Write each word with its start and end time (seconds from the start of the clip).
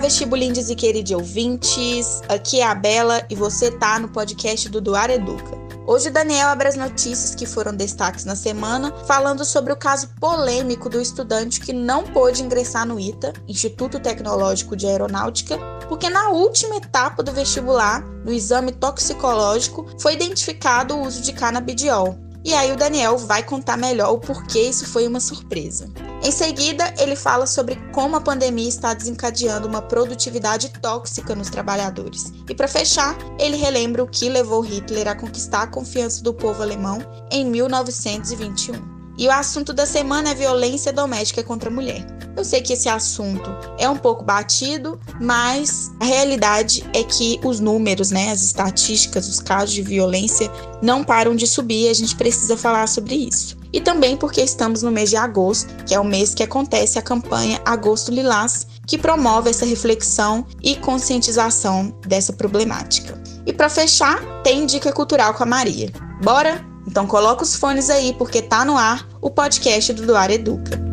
vestibulindes 0.00 0.70
e 0.70 0.74
queridos 0.74 1.12
ouvintes. 1.12 2.22
Aqui 2.26 2.60
é 2.60 2.66
a 2.66 2.74
Bela 2.74 3.22
e 3.28 3.34
você 3.34 3.70
tá 3.70 3.98
no 3.98 4.08
podcast 4.08 4.68
do 4.70 4.80
Duar 4.80 5.10
Educa. 5.10 5.60
Hoje 5.86 6.08
o 6.08 6.12
Daniel 6.12 6.48
abre 6.48 6.68
as 6.68 6.76
notícias 6.76 7.34
que 7.34 7.44
foram 7.44 7.74
destaques 7.74 8.24
na 8.24 8.34
semana, 8.34 8.92
falando 9.06 9.44
sobre 9.44 9.72
o 9.72 9.76
caso 9.76 10.08
polêmico 10.18 10.88
do 10.88 11.00
estudante 11.00 11.60
que 11.60 11.72
não 11.72 12.04
pôde 12.04 12.42
ingressar 12.42 12.86
no 12.86 12.98
ITA, 12.98 13.34
Instituto 13.46 14.00
Tecnológico 14.00 14.74
de 14.74 14.86
Aeronáutica, 14.86 15.58
porque 15.88 16.08
na 16.08 16.30
última 16.30 16.76
etapa 16.76 17.22
do 17.22 17.32
vestibular, 17.32 18.02
no 18.24 18.32
exame 18.32 18.72
toxicológico, 18.72 19.86
foi 19.98 20.14
identificado 20.14 20.96
o 20.96 21.06
uso 21.06 21.20
de 21.20 21.32
canabidiol. 21.32 22.16
E 22.44 22.54
aí 22.54 22.72
o 22.72 22.76
Daniel 22.76 23.18
vai 23.18 23.42
contar 23.42 23.76
melhor 23.76 24.12
o 24.12 24.18
porquê 24.18 24.62
isso 24.62 24.86
foi 24.86 25.06
uma 25.06 25.20
surpresa. 25.20 25.90
Em 26.22 26.30
seguida, 26.30 26.92
ele 26.98 27.16
fala 27.16 27.46
sobre 27.46 27.76
como 27.92 28.16
a 28.16 28.20
pandemia 28.20 28.68
está 28.68 28.94
desencadeando 28.94 29.68
uma 29.68 29.82
produtividade 29.82 30.70
tóxica 30.80 31.34
nos 31.34 31.50
trabalhadores. 31.50 32.32
E 32.48 32.54
para 32.54 32.68
fechar, 32.68 33.16
ele 33.38 33.56
relembra 33.56 34.02
o 34.02 34.08
que 34.08 34.28
levou 34.28 34.60
Hitler 34.60 35.08
a 35.08 35.14
conquistar 35.14 35.62
a 35.62 35.66
confiança 35.66 36.22
do 36.22 36.34
povo 36.34 36.62
alemão 36.62 36.98
em 37.30 37.44
1921. 37.44 38.99
E 39.20 39.28
o 39.28 39.30
assunto 39.30 39.74
da 39.74 39.84
semana 39.84 40.30
é 40.30 40.34
violência 40.34 40.90
doméstica 40.90 41.42
contra 41.42 41.68
a 41.68 41.72
mulher. 41.72 42.06
Eu 42.34 42.42
sei 42.42 42.62
que 42.62 42.72
esse 42.72 42.88
assunto 42.88 43.50
é 43.78 43.86
um 43.86 43.98
pouco 43.98 44.24
batido, 44.24 44.98
mas 45.20 45.90
a 46.00 46.06
realidade 46.06 46.88
é 46.94 47.04
que 47.04 47.38
os 47.44 47.60
números, 47.60 48.10
né, 48.10 48.30
as 48.30 48.42
estatísticas, 48.42 49.28
os 49.28 49.38
casos 49.38 49.74
de 49.74 49.82
violência 49.82 50.50
não 50.80 51.04
param 51.04 51.36
de 51.36 51.46
subir 51.46 51.84
e 51.84 51.88
a 51.90 51.94
gente 51.94 52.16
precisa 52.16 52.56
falar 52.56 52.86
sobre 52.86 53.14
isso. 53.14 53.58
E 53.70 53.78
também 53.78 54.16
porque 54.16 54.40
estamos 54.40 54.82
no 54.82 54.90
mês 54.90 55.10
de 55.10 55.16
agosto, 55.16 55.68
que 55.84 55.94
é 55.94 56.00
o 56.00 56.04
mês 56.04 56.34
que 56.34 56.42
acontece 56.42 56.98
a 56.98 57.02
campanha 57.02 57.60
Agosto 57.66 58.10
Lilás, 58.10 58.66
que 58.86 58.96
promove 58.96 59.50
essa 59.50 59.66
reflexão 59.66 60.46
e 60.62 60.76
conscientização 60.76 61.94
dessa 62.06 62.32
problemática. 62.32 63.20
E 63.44 63.52
para 63.52 63.68
fechar, 63.68 64.18
tem 64.42 64.64
dica 64.64 64.90
cultural 64.94 65.34
com 65.34 65.42
a 65.42 65.46
Maria. 65.46 65.92
Bora? 66.22 66.69
Então 66.86 67.06
coloca 67.06 67.42
os 67.42 67.54
fones 67.54 67.90
aí 67.90 68.14
porque 68.14 68.42
tá 68.42 68.64
no 68.64 68.76
ar 68.76 69.06
o 69.20 69.30
podcast 69.30 69.92
do 69.92 70.06
Doar 70.06 70.30
Educa. 70.30 70.89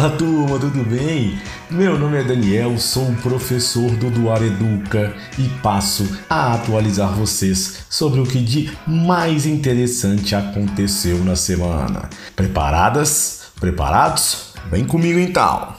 Fala 0.00 0.16
turma, 0.16 0.58
tudo 0.58 0.82
bem? 0.82 1.38
Meu 1.70 1.98
nome 1.98 2.18
é 2.18 2.24
Daniel, 2.24 2.78
sou 2.78 3.06
um 3.06 3.14
professor 3.16 3.90
do 3.96 4.10
Duar 4.10 4.42
Educa 4.42 5.14
e 5.38 5.46
passo 5.62 6.08
a 6.26 6.54
atualizar 6.54 7.12
vocês 7.12 7.84
sobre 7.90 8.18
o 8.18 8.24
que 8.24 8.40
de 8.40 8.72
mais 8.86 9.44
interessante 9.44 10.34
aconteceu 10.34 11.22
na 11.22 11.36
semana. 11.36 12.08
Preparadas? 12.34 13.52
Preparados? 13.60 14.54
Vem 14.70 14.86
comigo 14.86 15.18
então! 15.18 15.74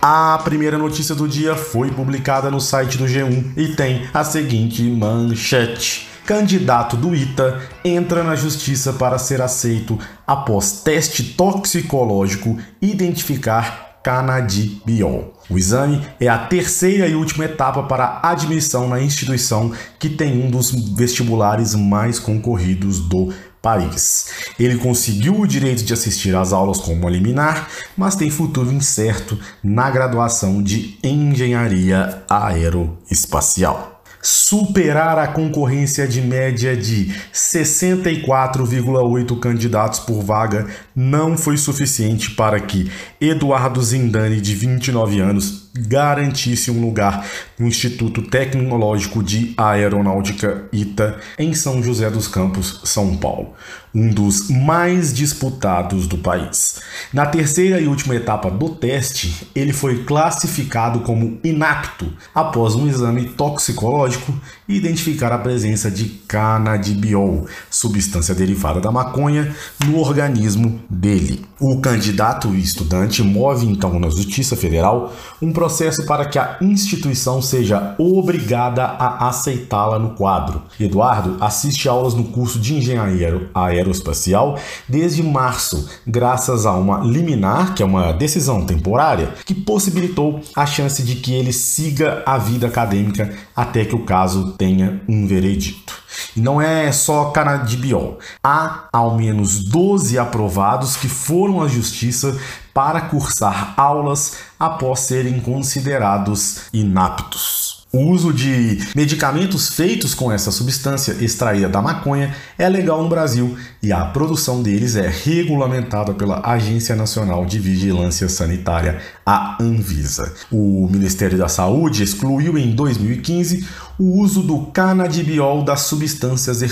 A 0.00 0.40
primeira 0.42 0.78
notícia 0.78 1.14
do 1.14 1.28
dia 1.28 1.54
foi 1.54 1.90
publicada 1.90 2.50
no 2.50 2.62
site 2.62 2.96
do 2.96 3.04
G1 3.04 3.52
e 3.58 3.76
tem 3.76 4.08
a 4.14 4.24
seguinte 4.24 4.82
manchete 4.84 6.13
candidato 6.26 6.96
do 6.96 7.14
ITA 7.14 7.60
entra 7.84 8.22
na 8.24 8.34
justiça 8.34 8.92
para 8.92 9.18
ser 9.18 9.42
aceito 9.42 9.98
após 10.26 10.82
teste 10.82 11.22
toxicológico 11.22 12.58
identificar 12.80 14.00
canadibiol. 14.02 15.32
O 15.48 15.56
exame 15.56 16.06
é 16.20 16.28
a 16.28 16.38
terceira 16.38 17.06
e 17.06 17.14
última 17.14 17.46
etapa 17.46 17.82
para 17.84 18.20
admissão 18.22 18.86
na 18.88 19.00
instituição 19.00 19.72
que 19.98 20.10
tem 20.10 20.44
um 20.44 20.50
dos 20.50 20.70
vestibulares 20.94 21.74
mais 21.74 22.18
concorridos 22.18 23.00
do 23.00 23.32
país. 23.62 24.26
Ele 24.60 24.76
conseguiu 24.76 25.40
o 25.40 25.46
direito 25.46 25.82
de 25.82 25.94
assistir 25.94 26.36
às 26.36 26.52
aulas 26.52 26.78
como 26.78 27.08
liminar, 27.08 27.66
mas 27.96 28.14
tem 28.14 28.28
futuro 28.28 28.70
incerto 28.70 29.38
na 29.62 29.90
graduação 29.90 30.62
de 30.62 30.98
Engenharia 31.02 32.22
Aeroespacial 32.28 33.93
superar 34.24 35.18
a 35.18 35.26
concorrência 35.26 36.08
de 36.08 36.22
média 36.22 36.74
de 36.74 37.14
64,8 37.30 39.38
candidatos 39.38 40.00
por 40.00 40.22
vaga 40.22 40.66
não 40.96 41.36
foi 41.36 41.58
suficiente 41.58 42.30
para 42.30 42.58
que 42.58 42.90
Eduardo 43.20 43.82
Zindani, 43.82 44.40
de 44.40 44.54
29 44.54 45.20
anos, 45.20 45.63
garantisse 45.76 46.70
um 46.70 46.80
lugar 46.80 47.26
no 47.58 47.66
Instituto 47.66 48.22
Tecnológico 48.22 49.22
de 49.22 49.54
Aeronáutica 49.56 50.68
ITA 50.72 51.18
em 51.38 51.52
São 51.52 51.82
José 51.82 52.08
dos 52.10 52.28
Campos, 52.28 52.80
São 52.84 53.16
Paulo 53.16 53.54
um 53.94 54.10
dos 54.10 54.50
mais 54.50 55.14
disputados 55.14 56.08
do 56.08 56.18
país. 56.18 56.80
Na 57.12 57.24
terceira 57.24 57.80
e 57.80 57.86
última 57.86 58.16
etapa 58.16 58.50
do 58.50 58.70
teste, 58.70 59.46
ele 59.54 59.72
foi 59.72 60.02
classificado 60.02 61.00
como 61.00 61.38
inapto 61.44 62.12
após 62.34 62.74
um 62.74 62.88
exame 62.88 63.28
toxicológico 63.28 64.34
e 64.68 64.76
identificar 64.76 65.32
a 65.32 65.38
presença 65.38 65.90
de 65.90 66.04
cannabidiol, 66.26 67.46
substância 67.70 68.34
derivada 68.34 68.80
da 68.80 68.90
maconha, 68.90 69.54
no 69.86 69.98
organismo 69.98 70.80
dele. 70.88 71.44
O 71.60 71.80
candidato 71.80 72.54
estudante 72.54 73.22
move 73.22 73.66
então 73.66 73.98
na 73.98 74.08
Justiça 74.10 74.56
Federal 74.56 75.12
um 75.40 75.52
processo 75.52 76.04
para 76.04 76.26
que 76.26 76.38
a 76.38 76.58
instituição 76.60 77.40
seja 77.40 77.94
obrigada 77.98 78.84
a 78.84 79.28
aceitá-la 79.28 79.98
no 79.98 80.10
quadro. 80.10 80.62
Eduardo 80.78 81.36
assiste 81.40 81.88
aulas 81.88 82.14
no 82.14 82.24
curso 82.24 82.58
de 82.58 82.74
engenharia 82.74 83.48
aeroespacial 83.54 84.58
desde 84.88 85.22
março, 85.22 85.88
graças 86.06 86.66
a 86.66 86.72
uma 86.72 86.98
liminar, 86.98 87.74
que 87.74 87.82
é 87.82 87.86
uma 87.86 88.12
decisão 88.12 88.64
temporária, 88.66 89.34
que 89.44 89.54
possibilitou 89.54 90.40
a 90.54 90.66
chance 90.66 91.02
de 91.02 91.16
que 91.16 91.32
ele 91.32 91.52
siga 91.52 92.22
a 92.26 92.36
vida 92.38 92.66
acadêmica 92.66 93.32
até 93.54 93.84
que 93.84 93.94
o 93.94 94.04
caso 94.04 94.52
tenha 94.52 95.00
um 95.08 95.26
veredito. 95.26 95.94
E 96.36 96.40
não 96.40 96.60
é 96.60 96.90
só 96.92 97.26
canabidiol. 97.26 98.18
Há 98.42 98.88
ao 98.92 99.16
menos 99.16 99.64
12 99.64 100.18
aprovados 100.18 100.96
que 100.96 101.08
foram 101.08 101.62
à 101.62 101.68
justiça 101.68 102.36
para 102.72 103.02
cursar 103.02 103.74
aulas 103.76 104.38
após 104.58 105.00
serem 105.00 105.40
considerados 105.40 106.62
inaptos. 106.72 107.84
O 107.94 108.10
uso 108.10 108.32
de 108.32 108.84
medicamentos 108.96 109.68
feitos 109.68 110.14
com 110.14 110.32
essa 110.32 110.50
substância 110.50 111.12
extraída 111.20 111.68
da 111.68 111.80
maconha 111.80 112.34
é 112.58 112.68
legal 112.68 113.00
no 113.00 113.08
Brasil 113.08 113.56
e 113.84 113.92
a 113.92 114.02
produção 114.02 114.62
deles 114.62 114.96
é 114.96 115.06
regulamentada 115.06 116.14
pela 116.14 116.40
Agência 116.42 116.96
Nacional 116.96 117.44
de 117.44 117.58
Vigilância 117.58 118.30
Sanitária, 118.30 118.98
a 119.26 119.62
Anvisa. 119.62 120.32
O 120.50 120.88
Ministério 120.90 121.36
da 121.36 121.48
Saúde 121.48 122.02
excluiu 122.02 122.56
em 122.56 122.74
2015 122.74 123.68
o 123.98 124.20
uso 124.22 124.42
do 124.42 124.66
canadibiol 124.72 125.62
das 125.62 125.82
substâncias 125.82 126.62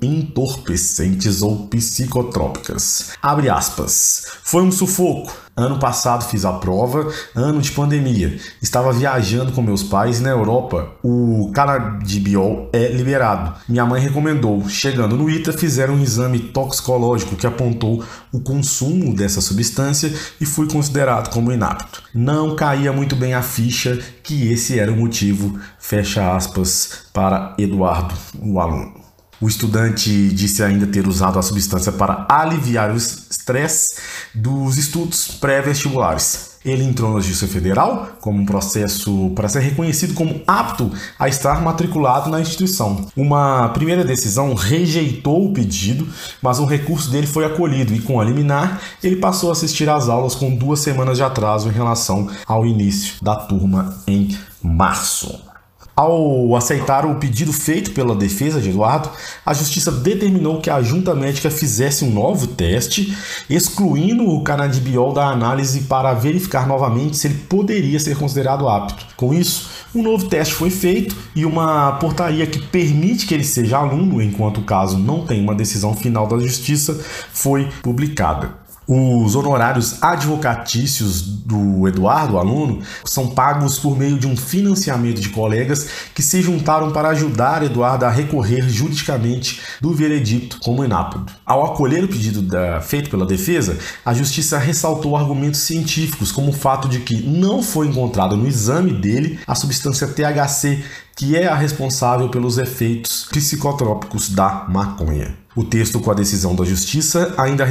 entorpecentes 0.00 1.42
ou 1.42 1.66
psicotrópicas. 1.66 3.12
Abre 3.22 3.50
aspas. 3.50 4.24
Foi 4.42 4.62
um 4.62 4.72
sufoco. 4.72 5.42
Ano 5.54 5.78
passado 5.78 6.24
fiz 6.24 6.46
a 6.46 6.52
prova, 6.54 7.12
ano 7.34 7.60
de 7.60 7.72
pandemia. 7.72 8.38
Estava 8.62 8.90
viajando 8.90 9.52
com 9.52 9.60
meus 9.60 9.82
pais 9.82 10.18
na 10.18 10.30
Europa. 10.30 10.92
O 11.02 11.52
canadibiol 11.54 12.70
é 12.72 12.88
liberado. 12.88 13.52
Minha 13.68 13.84
mãe 13.84 14.00
recomendou. 14.00 14.66
Chegando 14.66 15.14
no 15.14 15.28
ITA, 15.28 15.52
fizeram 15.52 15.94
um 15.94 16.02
exame 16.02 16.38
toxicológico 16.64 17.36
que 17.36 17.46
apontou 17.46 18.04
o 18.32 18.40
consumo 18.40 19.14
dessa 19.14 19.40
substância 19.40 20.12
e 20.40 20.46
fui 20.46 20.68
considerado 20.68 21.30
como 21.30 21.52
inapto. 21.52 22.02
Não 22.14 22.54
caía 22.54 22.92
muito 22.92 23.16
bem 23.16 23.34
a 23.34 23.42
ficha 23.42 23.98
que 24.22 24.52
esse 24.52 24.78
era 24.78 24.92
o 24.92 24.96
motivo, 24.96 25.58
fecha 25.78 26.36
aspas, 26.36 27.06
para 27.12 27.54
Eduardo, 27.58 28.14
o 28.40 28.60
aluno. 28.60 29.00
O 29.40 29.48
estudante 29.48 30.28
disse 30.28 30.62
ainda 30.62 30.86
ter 30.86 31.08
usado 31.08 31.38
a 31.38 31.42
substância 31.42 31.90
para 31.90 32.26
aliviar 32.28 32.92
o 32.92 32.96
estresse 32.96 33.96
dos 34.32 34.78
estudos 34.78 35.26
pré-vestibulares. 35.40 36.51
Ele 36.64 36.84
entrou 36.84 37.12
na 37.12 37.20
Justiça 37.20 37.46
Federal 37.46 38.16
como 38.20 38.40
um 38.40 38.46
processo 38.46 39.30
para 39.34 39.48
ser 39.48 39.60
reconhecido 39.60 40.14
como 40.14 40.40
apto 40.46 40.90
a 41.18 41.28
estar 41.28 41.60
matriculado 41.60 42.30
na 42.30 42.40
instituição. 42.40 43.06
Uma 43.16 43.68
primeira 43.70 44.04
decisão 44.04 44.54
rejeitou 44.54 45.46
o 45.46 45.52
pedido, 45.52 46.06
mas 46.40 46.58
o 46.58 46.64
recurso 46.64 47.10
dele 47.10 47.26
foi 47.26 47.44
acolhido 47.44 47.94
e, 47.94 48.00
com 48.00 48.20
a 48.20 48.24
liminar, 48.24 48.80
ele 49.02 49.16
passou 49.16 49.50
a 49.50 49.52
assistir 49.52 49.88
às 49.88 50.08
aulas 50.08 50.34
com 50.34 50.54
duas 50.54 50.80
semanas 50.80 51.16
de 51.16 51.22
atraso 51.22 51.68
em 51.68 51.72
relação 51.72 52.30
ao 52.46 52.66
início 52.66 53.14
da 53.22 53.36
turma 53.36 53.96
em 54.06 54.36
março. 54.62 55.51
Ao 55.94 56.56
aceitar 56.56 57.04
o 57.04 57.16
pedido 57.16 57.52
feito 57.52 57.90
pela 57.90 58.14
defesa 58.14 58.60
de 58.60 58.70
Eduardo, 58.70 59.10
a 59.44 59.52
justiça 59.52 59.92
determinou 59.92 60.58
que 60.58 60.70
a 60.70 60.80
junta 60.80 61.14
médica 61.14 61.50
fizesse 61.50 62.02
um 62.02 62.10
novo 62.10 62.46
teste, 62.46 63.14
excluindo 63.48 64.26
o 64.26 64.42
canabidiol 64.42 65.12
da 65.12 65.26
análise 65.26 65.82
para 65.82 66.14
verificar 66.14 66.66
novamente 66.66 67.18
se 67.18 67.26
ele 67.26 67.34
poderia 67.46 68.00
ser 68.00 68.16
considerado 68.16 68.68
apto. 68.68 69.04
Com 69.16 69.34
isso, 69.34 69.68
um 69.94 70.02
novo 70.02 70.26
teste 70.28 70.54
foi 70.54 70.70
feito 70.70 71.14
e 71.36 71.44
uma 71.44 71.92
portaria 71.92 72.46
que 72.46 72.58
permite 72.58 73.26
que 73.26 73.34
ele 73.34 73.44
seja 73.44 73.76
aluno, 73.76 74.22
enquanto 74.22 74.58
o 74.58 74.64
caso 74.64 74.96
não 74.96 75.26
tem 75.26 75.42
uma 75.42 75.54
decisão 75.54 75.94
final 75.94 76.26
da 76.26 76.38
justiça, 76.38 76.98
foi 77.32 77.68
publicada. 77.82 78.61
Os 78.86 79.36
honorários 79.36 80.02
advocatícios 80.02 81.22
do 81.22 81.86
Eduardo, 81.86 82.38
aluno, 82.38 82.80
são 83.04 83.28
pagos 83.28 83.78
por 83.78 83.96
meio 83.96 84.18
de 84.18 84.26
um 84.26 84.36
financiamento 84.36 85.20
de 85.20 85.28
colegas 85.28 85.88
que 86.14 86.22
se 86.22 86.42
juntaram 86.42 86.90
para 86.90 87.08
ajudar 87.10 87.62
Eduardo 87.62 88.04
a 88.04 88.10
recorrer 88.10 88.68
juridicamente 88.68 89.60
do 89.80 89.92
veredicto 89.92 90.58
como 90.60 90.84
inápado. 90.84 91.32
Ao 91.46 91.64
acolher 91.64 92.04
o 92.04 92.08
pedido 92.08 92.42
da, 92.42 92.80
feito 92.80 93.08
pela 93.08 93.24
defesa, 93.24 93.78
a 94.04 94.12
justiça 94.12 94.58
ressaltou 94.58 95.16
argumentos 95.16 95.60
científicos, 95.60 96.32
como 96.32 96.50
o 96.50 96.54
fato 96.54 96.88
de 96.88 97.00
que 97.00 97.22
não 97.22 97.62
foi 97.62 97.86
encontrado 97.86 98.36
no 98.36 98.46
exame 98.46 98.92
dele 98.92 99.38
a 99.46 99.54
substância 99.54 100.08
THC, 100.08 100.82
que 101.16 101.36
é 101.36 101.46
a 101.46 101.54
responsável 101.54 102.28
pelos 102.28 102.58
efeitos 102.58 103.28
psicotrópicos 103.30 104.28
da 104.28 104.66
maconha. 104.68 105.41
O 105.54 105.62
texto 105.62 106.00
com 106.00 106.10
a 106.10 106.14
decisão 106.14 106.54
da 106.54 106.64
justiça 106.64 107.34
ainda 107.36 107.66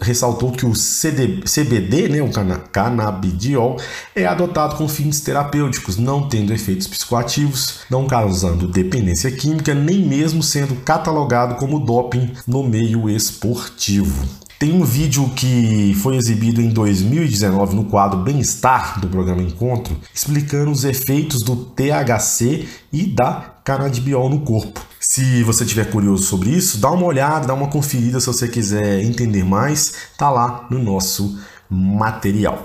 ressaltou 0.00 0.52
que 0.52 0.64
o 0.64 0.74
CD, 0.74 1.42
CBD, 1.42 2.08
né, 2.08 2.22
o 2.22 2.30
canabidiol, 2.70 3.76
é 4.14 4.24
adotado 4.24 4.76
com 4.76 4.88
fins 4.88 5.20
terapêuticos, 5.20 5.96
não 5.96 6.28
tendo 6.28 6.52
efeitos 6.52 6.86
psicoativos, 6.86 7.80
não 7.90 8.06
causando 8.06 8.68
dependência 8.68 9.32
química, 9.32 9.74
nem 9.74 10.06
mesmo 10.06 10.44
sendo 10.44 10.76
catalogado 10.76 11.56
como 11.56 11.80
doping 11.80 12.32
no 12.46 12.62
meio 12.62 13.10
esportivo. 13.10 14.43
Tem 14.58 14.72
um 14.72 14.84
vídeo 14.84 15.28
que 15.30 15.94
foi 16.00 16.16
exibido 16.16 16.60
em 16.60 16.68
2019 16.68 17.74
no 17.74 17.84
quadro 17.84 18.20
Bem-Estar 18.20 19.00
do 19.00 19.08
programa 19.08 19.42
Encontro, 19.42 19.96
explicando 20.14 20.70
os 20.70 20.84
efeitos 20.84 21.42
do 21.42 21.56
THC 21.56 22.66
e 22.92 23.04
da 23.04 23.54
canabidiol 23.64 24.30
no 24.30 24.40
corpo. 24.40 24.80
Se 25.00 25.42
você 25.42 25.64
tiver 25.64 25.90
curioso 25.90 26.24
sobre 26.24 26.50
isso, 26.50 26.78
dá 26.78 26.90
uma 26.90 27.04
olhada, 27.04 27.48
dá 27.48 27.54
uma 27.54 27.68
conferida 27.68 28.20
se 28.20 28.26
você 28.26 28.46
quiser 28.46 29.02
entender 29.02 29.44
mais, 29.44 29.92
tá 30.16 30.30
lá 30.30 30.66
no 30.70 30.78
nosso 30.78 31.36
material. 31.68 32.64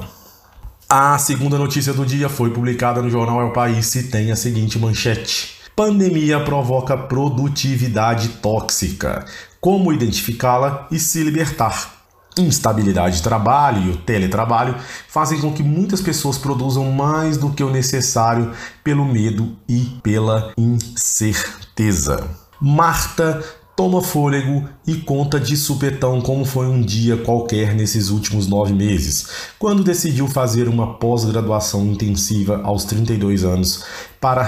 A 0.88 1.18
segunda 1.18 1.58
notícia 1.58 1.94
do 1.94 2.06
dia 2.06 2.30
foi 2.30 2.52
publicada 2.52 3.02
no 3.02 3.10
jornal 3.10 3.42
É 3.42 3.46
o 3.46 3.54
País 3.54 3.94
e 3.96 4.04
tem 4.04 4.32
a 4.32 4.36
seguinte 4.36 4.78
manchete: 4.78 5.60
Pandemia 5.76 6.40
provoca 6.40 6.98
produtividade 6.98 8.30
tóxica. 8.42 9.26
Como 9.60 9.92
identificá-la 9.92 10.88
e 10.92 11.00
se 11.00 11.24
libertar? 11.24 12.00
instabilidade 12.38 13.18
de 13.18 13.24
trabalho 13.24 13.82
e 13.82 13.90
o 13.92 13.98
teletrabalho 13.98 14.76
fazem 15.10 15.42
com 15.42 15.52
que 15.52 15.64
muitas 15.64 16.00
pessoas 16.02 16.38
produzam 16.38 16.90
mais 16.92 17.38
do 17.38 17.50
que 17.52 17.64
o 17.64 17.70
necessário 17.70 18.54
pelo 18.82 19.04
medo 19.04 19.58
e 19.68 20.00
pela 20.02 20.54
incerteza. 20.58 22.30
Marta 22.62 23.44
toma 23.80 24.04
fôlego 24.04 24.68
e 24.86 24.94
conta 24.94 25.40
de 25.40 25.56
supetão 25.56 26.20
como 26.20 26.44
foi 26.44 26.68
um 26.68 26.82
dia 26.82 27.16
qualquer 27.16 27.74
nesses 27.74 28.10
últimos 28.10 28.46
nove 28.46 28.74
meses, 28.74 29.30
quando 29.58 29.86
decidiu 29.86 30.28
fazer 30.28 30.68
uma 30.68 30.96
pós-graduação 30.96 31.86
intensiva 31.86 32.60
aos 32.66 32.84
32 32.84 33.46
anos 33.46 33.86
para 34.20 34.44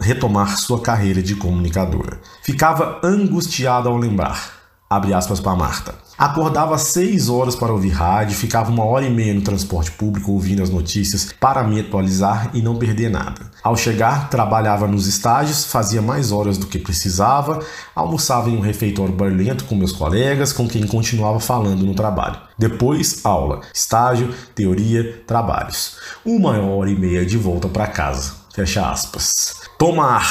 retomar 0.00 0.58
sua 0.58 0.80
carreira 0.80 1.22
de 1.22 1.36
comunicadora. 1.36 2.18
Ficava 2.42 2.98
angustiada 3.04 3.88
ao 3.88 3.96
lembrar. 3.96 4.50
Abre 4.90 5.14
aspas 5.14 5.38
para 5.38 5.54
Marta. 5.54 5.94
Acordava 6.18 6.76
seis 6.78 7.28
horas 7.28 7.56
para 7.56 7.72
ouvir 7.72 7.90
rádio, 7.90 8.36
ficava 8.36 8.70
uma 8.70 8.84
hora 8.84 9.04
e 9.04 9.10
meia 9.10 9.34
no 9.34 9.40
transporte 9.40 9.90
público 9.92 10.32
ouvindo 10.32 10.62
as 10.62 10.70
notícias 10.70 11.32
para 11.40 11.62
me 11.64 11.80
atualizar 11.80 12.50
e 12.54 12.60
não 12.60 12.76
perder 12.76 13.10
nada. 13.10 13.50
Ao 13.62 13.76
chegar, 13.76 14.28
trabalhava 14.28 14.86
nos 14.86 15.06
estágios, 15.06 15.64
fazia 15.64 16.02
mais 16.02 16.32
horas 16.32 16.58
do 16.58 16.66
que 16.66 16.78
precisava, 16.78 17.60
almoçava 17.94 18.50
em 18.50 18.56
um 18.56 18.60
refeitório 18.60 19.14
barulhento 19.14 19.64
com 19.64 19.74
meus 19.74 19.92
colegas, 19.92 20.52
com 20.52 20.68
quem 20.68 20.86
continuava 20.86 21.40
falando 21.40 21.84
no 21.84 21.94
trabalho. 21.94 22.40
Depois, 22.58 23.24
aula, 23.24 23.60
estágio, 23.72 24.34
teoria, 24.54 25.22
trabalhos. 25.26 25.96
Uma 26.24 26.60
hora 26.60 26.90
e 26.90 26.98
meia 26.98 27.24
de 27.24 27.36
volta 27.38 27.68
para 27.68 27.86
casa. 27.86 28.41
Fecha 28.54 28.90
aspas. 28.90 29.62
Tomar. 29.78 30.26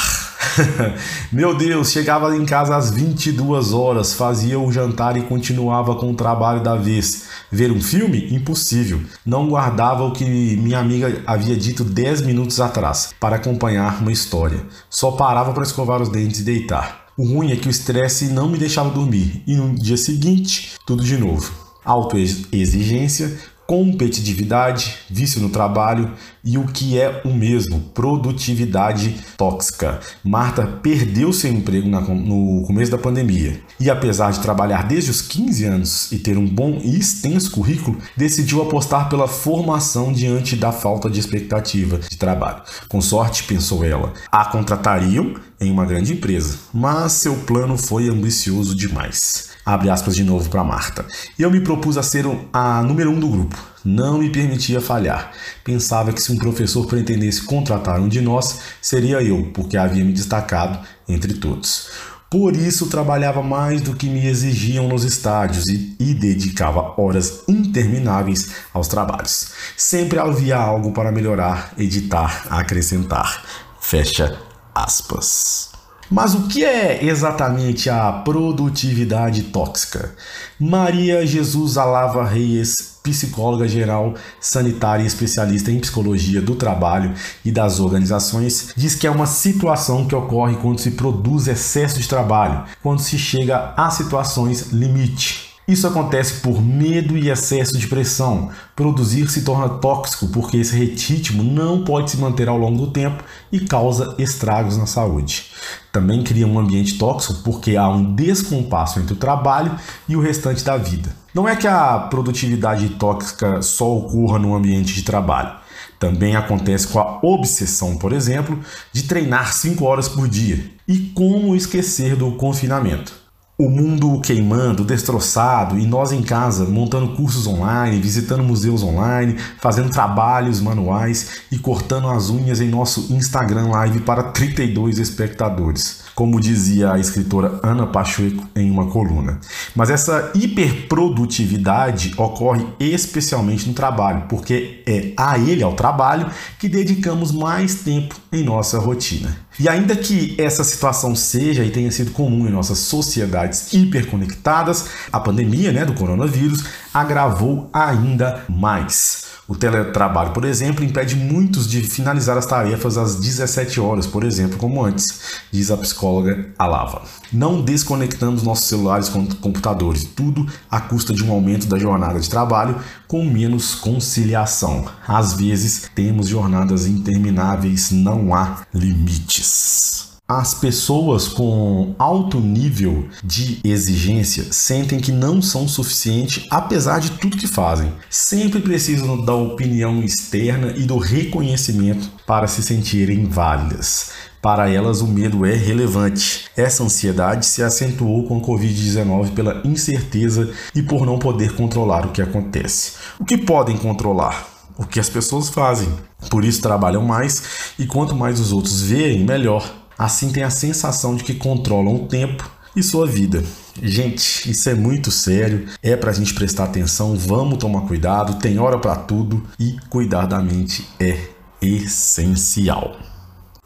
Meu 1.32 1.56
Deus, 1.56 1.90
chegava 1.90 2.36
em 2.36 2.44
casa 2.44 2.76
às 2.76 2.90
22 2.90 3.72
horas, 3.72 4.14
fazia 4.14 4.60
o 4.60 4.70
jantar 4.70 5.16
e 5.16 5.22
continuava 5.22 5.96
com 5.96 6.12
o 6.12 6.14
trabalho 6.14 6.62
da 6.62 6.76
vez. 6.76 7.24
Ver 7.50 7.72
um 7.72 7.80
filme? 7.80 8.32
Impossível. 8.32 9.00
Não 9.26 9.48
guardava 9.48 10.04
o 10.04 10.12
que 10.12 10.24
minha 10.24 10.78
amiga 10.78 11.20
havia 11.26 11.56
dito 11.56 11.82
10 11.82 12.22
minutos 12.22 12.60
atrás 12.60 13.12
para 13.18 13.36
acompanhar 13.36 14.00
uma 14.00 14.12
história. 14.12 14.64
Só 14.88 15.12
parava 15.12 15.52
para 15.52 15.64
escovar 15.64 16.00
os 16.00 16.08
dentes 16.08 16.40
e 16.40 16.44
deitar. 16.44 17.06
O 17.18 17.24
ruim 17.24 17.50
é 17.50 17.56
que 17.56 17.66
o 17.66 17.70
estresse 17.70 18.26
não 18.26 18.48
me 18.48 18.56
deixava 18.56 18.90
dormir 18.90 19.42
e 19.46 19.56
no 19.56 19.74
dia 19.74 19.96
seguinte, 19.96 20.74
tudo 20.86 21.02
de 21.02 21.18
novo. 21.18 21.52
Autoexigência, 21.84 23.36
competitividade, 23.66 24.94
vício 25.10 25.40
no 25.40 25.48
trabalho 25.48 26.12
e 26.44 26.58
o 26.58 26.66
que 26.66 26.98
é 26.98 27.22
o 27.24 27.32
mesmo, 27.32 27.80
produtividade 27.94 29.16
tóxica. 29.36 30.00
Marta 30.24 30.66
perdeu 30.66 31.32
seu 31.32 31.52
emprego 31.52 31.88
na, 31.88 32.00
no 32.00 32.62
começo 32.66 32.90
da 32.90 32.98
pandemia 32.98 33.60
e, 33.78 33.88
apesar 33.88 34.32
de 34.32 34.40
trabalhar 34.40 34.86
desde 34.86 35.10
os 35.10 35.22
15 35.22 35.64
anos 35.64 36.12
e 36.12 36.18
ter 36.18 36.36
um 36.36 36.46
bom 36.46 36.80
e 36.82 36.98
extenso 36.98 37.50
currículo, 37.50 37.98
decidiu 38.16 38.62
apostar 38.62 39.08
pela 39.08 39.28
formação 39.28 40.12
diante 40.12 40.56
da 40.56 40.72
falta 40.72 41.08
de 41.08 41.20
expectativa 41.20 41.98
de 41.98 42.16
trabalho. 42.16 42.62
Com 42.88 43.00
sorte, 43.00 43.44
pensou 43.44 43.84
ela, 43.84 44.12
a 44.30 44.44
contratariam 44.44 45.34
em 45.60 45.70
uma 45.70 45.86
grande 45.86 46.12
empresa, 46.12 46.58
mas 46.72 47.12
seu 47.12 47.34
plano 47.36 47.78
foi 47.78 48.08
ambicioso 48.08 48.74
demais. 48.74 49.50
Abre 49.64 49.90
aspas 49.90 50.16
de 50.16 50.24
novo 50.24 50.50
para 50.50 50.64
Marta. 50.64 51.04
Eu 51.38 51.50
me 51.50 51.60
propus 51.60 51.96
a 51.96 52.02
ser 52.02 52.24
a 52.52 52.82
número 52.82 53.10
um 53.10 53.20
do 53.20 53.28
grupo. 53.28 53.71
Não 53.84 54.18
me 54.18 54.30
permitia 54.30 54.80
falhar. 54.80 55.32
Pensava 55.64 56.12
que 56.12 56.22
se 56.22 56.30
um 56.32 56.38
professor 56.38 56.86
pretendesse 56.86 57.42
contratar 57.42 58.00
um 58.00 58.08
de 58.08 58.20
nós, 58.20 58.60
seria 58.80 59.22
eu, 59.22 59.50
porque 59.52 59.76
havia 59.76 60.04
me 60.04 60.12
destacado 60.12 60.78
entre 61.08 61.34
todos. 61.34 61.90
Por 62.30 62.56
isso 62.56 62.86
trabalhava 62.86 63.42
mais 63.42 63.82
do 63.82 63.94
que 63.94 64.08
me 64.08 64.26
exigiam 64.26 64.88
nos 64.88 65.04
estádios 65.04 65.66
e, 65.68 65.94
e, 66.00 66.14
dedicava 66.14 66.94
horas 66.98 67.42
intermináveis 67.46 68.52
aos 68.72 68.88
trabalhos. 68.88 69.50
Sempre 69.76 70.18
havia 70.18 70.56
algo 70.56 70.92
para 70.92 71.12
melhorar, 71.12 71.74
editar, 71.76 72.46
acrescentar. 72.48 73.44
Fecha 73.78 74.38
aspas. 74.74 75.71
Mas 76.12 76.34
o 76.34 76.42
que 76.42 76.62
é 76.62 77.02
exatamente 77.02 77.88
a 77.88 78.12
produtividade 78.12 79.44
tóxica? 79.44 80.12
Maria 80.60 81.26
Jesus 81.26 81.78
Alava 81.78 82.22
Reis, 82.22 82.98
psicóloga 83.02 83.66
geral, 83.66 84.12
sanitária 84.38 85.02
e 85.02 85.06
especialista 85.06 85.72
em 85.72 85.80
psicologia 85.80 86.42
do 86.42 86.54
trabalho 86.54 87.14
e 87.42 87.50
das 87.50 87.80
organizações, 87.80 88.74
diz 88.76 88.94
que 88.94 89.06
é 89.06 89.10
uma 89.10 89.24
situação 89.24 90.06
que 90.06 90.14
ocorre 90.14 90.56
quando 90.56 90.80
se 90.80 90.90
produz 90.90 91.48
excesso 91.48 91.98
de 91.98 92.06
trabalho, 92.06 92.64
quando 92.82 93.00
se 93.00 93.18
chega 93.18 93.72
a 93.74 93.88
situações 93.88 94.70
limite. 94.70 95.51
Isso 95.72 95.86
acontece 95.86 96.42
por 96.42 96.60
medo 96.60 97.16
e 97.16 97.30
excesso 97.30 97.78
de 97.78 97.86
pressão. 97.86 98.50
Produzir 98.76 99.30
se 99.30 99.40
torna 99.40 99.70
tóxico 99.70 100.28
porque 100.28 100.58
esse 100.58 100.76
ritmo 100.76 101.42
não 101.42 101.82
pode 101.82 102.10
se 102.10 102.18
manter 102.18 102.46
ao 102.46 102.58
longo 102.58 102.76
do 102.76 102.92
tempo 102.92 103.24
e 103.50 103.58
causa 103.58 104.14
estragos 104.18 104.76
na 104.76 104.84
saúde. 104.84 105.46
Também 105.90 106.22
cria 106.22 106.46
um 106.46 106.58
ambiente 106.58 106.98
tóxico 106.98 107.40
porque 107.42 107.74
há 107.74 107.88
um 107.88 108.14
descompasso 108.14 109.00
entre 109.00 109.14
o 109.14 109.16
trabalho 109.16 109.74
e 110.06 110.14
o 110.14 110.20
restante 110.20 110.62
da 110.62 110.76
vida. 110.76 111.16
Não 111.34 111.48
é 111.48 111.56
que 111.56 111.66
a 111.66 112.00
produtividade 112.00 112.90
tóxica 112.90 113.62
só 113.62 113.96
ocorra 113.96 114.38
no 114.38 114.54
ambiente 114.54 114.92
de 114.92 115.02
trabalho. 115.02 115.54
Também 115.98 116.36
acontece 116.36 116.86
com 116.86 116.98
a 116.98 117.18
obsessão, 117.22 117.96
por 117.96 118.12
exemplo, 118.12 118.60
de 118.92 119.04
treinar 119.04 119.54
5 119.54 119.82
horas 119.86 120.06
por 120.06 120.28
dia. 120.28 120.70
E 120.86 120.98
como 121.14 121.56
esquecer 121.56 122.14
do 122.14 122.32
confinamento? 122.32 123.21
O 123.64 123.70
mundo 123.70 124.20
queimando, 124.20 124.84
destroçado 124.84 125.78
e 125.78 125.86
nós 125.86 126.10
em 126.10 126.20
casa 126.20 126.64
montando 126.64 127.14
cursos 127.14 127.46
online, 127.46 128.00
visitando 128.00 128.42
museus 128.42 128.82
online, 128.82 129.36
fazendo 129.60 129.90
trabalhos 129.90 130.60
manuais 130.60 131.42
e 131.50 131.58
cortando 131.58 132.08
as 132.08 132.28
unhas 132.28 132.60
em 132.60 132.68
nosso 132.68 133.12
Instagram 133.12 133.68
Live 133.68 134.00
para 134.00 134.24
32 134.24 134.98
espectadores. 134.98 136.02
Como 136.14 136.40
dizia 136.40 136.92
a 136.92 136.98
escritora 136.98 137.60
Ana 137.62 137.86
Pacheco 137.86 138.46
em 138.54 138.70
uma 138.70 138.86
coluna. 138.86 139.40
Mas 139.74 139.90
essa 139.90 140.30
hiperprodutividade 140.34 142.14
ocorre 142.16 142.66
especialmente 142.78 143.66
no 143.68 143.74
trabalho, 143.74 144.24
porque 144.28 144.82
é 144.86 145.12
a 145.16 145.38
ele, 145.38 145.62
ao 145.62 145.74
trabalho, 145.74 146.30
que 146.58 146.68
dedicamos 146.68 147.32
mais 147.32 147.76
tempo 147.76 148.16
em 148.32 148.44
nossa 148.44 148.78
rotina. 148.78 149.36
E 149.58 149.68
ainda 149.68 149.94
que 149.94 150.34
essa 150.38 150.64
situação 150.64 151.14
seja 151.14 151.64
e 151.64 151.70
tenha 151.70 151.90
sido 151.90 152.10
comum 152.12 152.46
em 152.46 152.50
nossas 152.50 152.78
sociedades 152.78 153.72
hiperconectadas, 153.72 154.86
a 155.12 155.20
pandemia 155.20 155.72
né, 155.72 155.84
do 155.84 155.92
coronavírus 155.92 156.64
agravou 156.92 157.68
ainda 157.72 158.44
mais. 158.48 159.31
O 159.48 159.56
teletrabalho, 159.56 160.32
por 160.32 160.44
exemplo, 160.44 160.84
impede 160.84 161.16
muitos 161.16 161.68
de 161.68 161.82
finalizar 161.82 162.38
as 162.38 162.46
tarefas 162.46 162.96
às 162.96 163.16
17 163.16 163.80
horas, 163.80 164.06
por 164.06 164.22
exemplo, 164.22 164.56
como 164.56 164.84
antes, 164.84 165.40
diz 165.50 165.70
a 165.70 165.76
psicóloga 165.76 166.50
Alava. 166.56 167.02
Não 167.32 167.60
desconectamos 167.60 168.42
nossos 168.44 168.66
celulares 168.66 169.08
com 169.08 169.26
computadores, 169.26 170.04
tudo 170.04 170.46
à 170.70 170.80
custa 170.80 171.12
de 171.12 171.24
um 171.24 171.32
aumento 171.32 171.66
da 171.66 171.78
jornada 171.78 172.20
de 172.20 172.30
trabalho 172.30 172.76
com 173.08 173.24
menos 173.24 173.74
conciliação. 173.74 174.86
Às 175.06 175.34
vezes, 175.34 175.90
temos 175.92 176.28
jornadas 176.28 176.86
intermináveis, 176.86 177.90
não 177.90 178.34
há 178.34 178.62
limites. 178.72 180.11
As 180.34 180.54
pessoas 180.54 181.28
com 181.28 181.94
alto 181.98 182.40
nível 182.40 183.06
de 183.22 183.60
exigência 183.62 184.50
sentem 184.50 184.98
que 184.98 185.12
não 185.12 185.42
são 185.42 185.68
suficientes 185.68 186.46
apesar 186.48 187.00
de 187.00 187.10
tudo 187.10 187.36
que 187.36 187.46
fazem. 187.46 187.92
Sempre 188.08 188.60
precisam 188.60 189.22
da 189.22 189.34
opinião 189.34 190.02
externa 190.02 190.72
e 190.74 190.84
do 190.84 190.96
reconhecimento 190.96 192.10
para 192.26 192.46
se 192.46 192.62
sentirem 192.62 193.26
válidas. 193.26 194.12
Para 194.40 194.70
elas, 194.70 195.02
o 195.02 195.06
medo 195.06 195.44
é 195.44 195.52
relevante. 195.52 196.46
Essa 196.56 196.82
ansiedade 196.82 197.44
se 197.44 197.62
acentuou 197.62 198.26
com 198.26 198.38
a 198.38 198.40
Covid-19 198.40 199.34
pela 199.34 199.60
incerteza 199.66 200.50
e 200.74 200.82
por 200.82 201.04
não 201.04 201.18
poder 201.18 201.54
controlar 201.54 202.06
o 202.06 202.10
que 202.10 202.22
acontece. 202.22 202.92
O 203.20 203.24
que 203.26 203.36
podem 203.36 203.76
controlar? 203.76 204.48
O 204.78 204.86
que 204.86 204.98
as 204.98 205.10
pessoas 205.10 205.50
fazem. 205.50 205.90
Por 206.30 206.42
isso 206.42 206.62
trabalham 206.62 207.02
mais 207.02 207.74
e 207.78 207.84
quanto 207.84 208.16
mais 208.16 208.40
os 208.40 208.50
outros 208.50 208.80
veem, 208.80 209.26
melhor. 209.26 209.81
Assim 210.02 210.32
tem 210.32 210.42
a 210.42 210.50
sensação 210.50 211.14
de 211.14 211.22
que 211.22 211.32
controlam 211.32 211.94
o 211.94 212.08
tempo 212.08 212.50
e 212.74 212.82
sua 212.82 213.06
vida. 213.06 213.44
Gente, 213.80 214.50
isso 214.50 214.68
é 214.68 214.74
muito 214.74 215.12
sério, 215.12 215.68
é 215.80 215.94
para 215.94 216.10
a 216.10 216.12
gente 216.12 216.34
prestar 216.34 216.64
atenção, 216.64 217.14
vamos 217.14 217.58
tomar 217.58 217.82
cuidado, 217.82 218.40
tem 218.40 218.58
hora 218.58 218.80
para 218.80 218.96
tudo 218.96 219.44
e 219.60 219.76
cuidar 219.88 220.26
da 220.26 220.40
mente 220.40 220.84
é 220.98 221.28
essencial. 221.62 222.96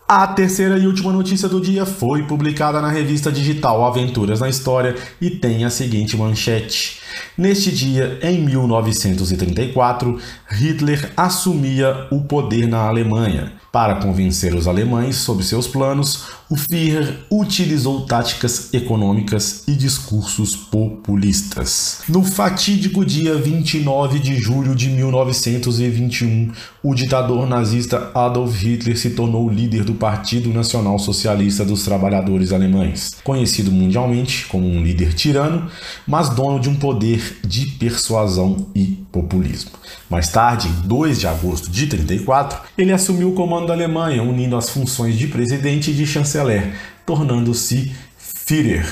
A 0.07 0.27
terceira 0.27 0.79
e 0.79 0.87
última 0.87 1.11
notícia 1.11 1.49
do 1.49 1.59
dia 1.59 1.87
foi 1.87 2.25
publicada 2.25 2.83
na 2.83 2.91
revista 2.91 3.33
digital 3.33 3.87
Aventuras 3.87 4.39
na 4.39 4.49
História 4.51 4.95
e 5.19 5.31
tem 5.31 5.65
a 5.65 5.71
seguinte 5.71 6.19
manchete. 6.19 7.01
Neste 7.37 7.71
dia, 7.71 8.19
em 8.23 8.41
1934, 8.41 10.19
Hitler 10.49 11.13
assumia 11.17 12.07
o 12.11 12.23
poder 12.23 12.67
na 12.67 12.87
Alemanha. 12.87 13.53
Para 13.77 13.97
convencer 13.97 14.55
os 14.55 14.67
alemães 14.67 15.17
sobre 15.17 15.45
seus 15.45 15.67
planos, 15.67 16.25
o 16.49 16.57
Führer 16.57 17.27
utilizou 17.31 18.07
táticas 18.07 18.73
econômicas 18.73 19.65
e 19.69 19.73
discursos 19.73 20.57
populistas. 20.57 22.01
No 22.09 22.23
fatídico 22.23 23.05
dia 23.05 23.35
29 23.35 24.19
de 24.19 24.37
julho 24.37 24.75
de 24.75 24.89
1921, 24.89 26.53
o 26.83 26.95
ditador 26.95 27.47
nazista 27.47 28.11
Adolf 28.15 28.57
Hitler 28.63 28.97
se 28.97 29.11
tornou 29.11 29.51
líder 29.51 29.85
do 29.85 29.93
Partido 29.93 30.49
Nacional 30.55 30.99
Socialista 30.99 31.63
dos 31.63 31.85
Trabalhadores 31.85 32.53
Alemães, 32.53 33.17
conhecido 33.23 33.71
mundialmente 33.71 34.47
como 34.47 34.67
um 34.67 34.83
líder 34.83 35.13
tirano, 35.13 35.69
mas 36.07 36.31
dono 36.31 36.59
de 36.59 36.71
um 36.71 36.77
poder 36.77 36.96
de 36.99 37.67
persuasão 37.79 38.69
e 38.75 39.05
populismo. 39.13 39.71
Mais 40.09 40.29
tarde, 40.29 40.69
em 40.69 40.87
2 40.87 41.21
de 41.21 41.27
agosto 41.27 41.71
de 41.71 41.87
34, 41.87 42.61
ele 42.77 42.93
assumiu 42.93 43.31
o 43.31 43.35
comando 43.35 43.67
da 43.67 43.73
Alemanha, 43.73 44.23
unindo 44.23 44.57
as 44.57 44.71
funções 44.71 45.17
de 45.17 45.27
presidente 45.27 45.91
e 45.91 45.95
de 45.95 46.07
chanceler, 46.07 46.75
tornando-se 47.05 47.93
Führer. 48.19 48.87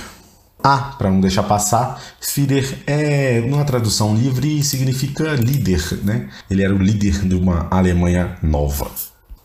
Ah, 0.63 0.95
para 0.97 1.11
não 1.11 1.21
deixar 1.21 1.43
passar, 1.43 2.03
Führer 2.21 2.79
é, 2.87 3.41
numa 3.43 3.65
tradução 3.65 4.17
livre, 4.17 4.63
significa 4.63 5.35
líder, 5.35 6.01
né? 6.03 6.29
Ele 6.51 6.65
era 6.65 6.75
o 6.75 6.79
líder 6.79 7.21
de 7.27 7.35
uma 7.35 7.69
Alemanha 7.71 8.37
nova. 8.43 8.91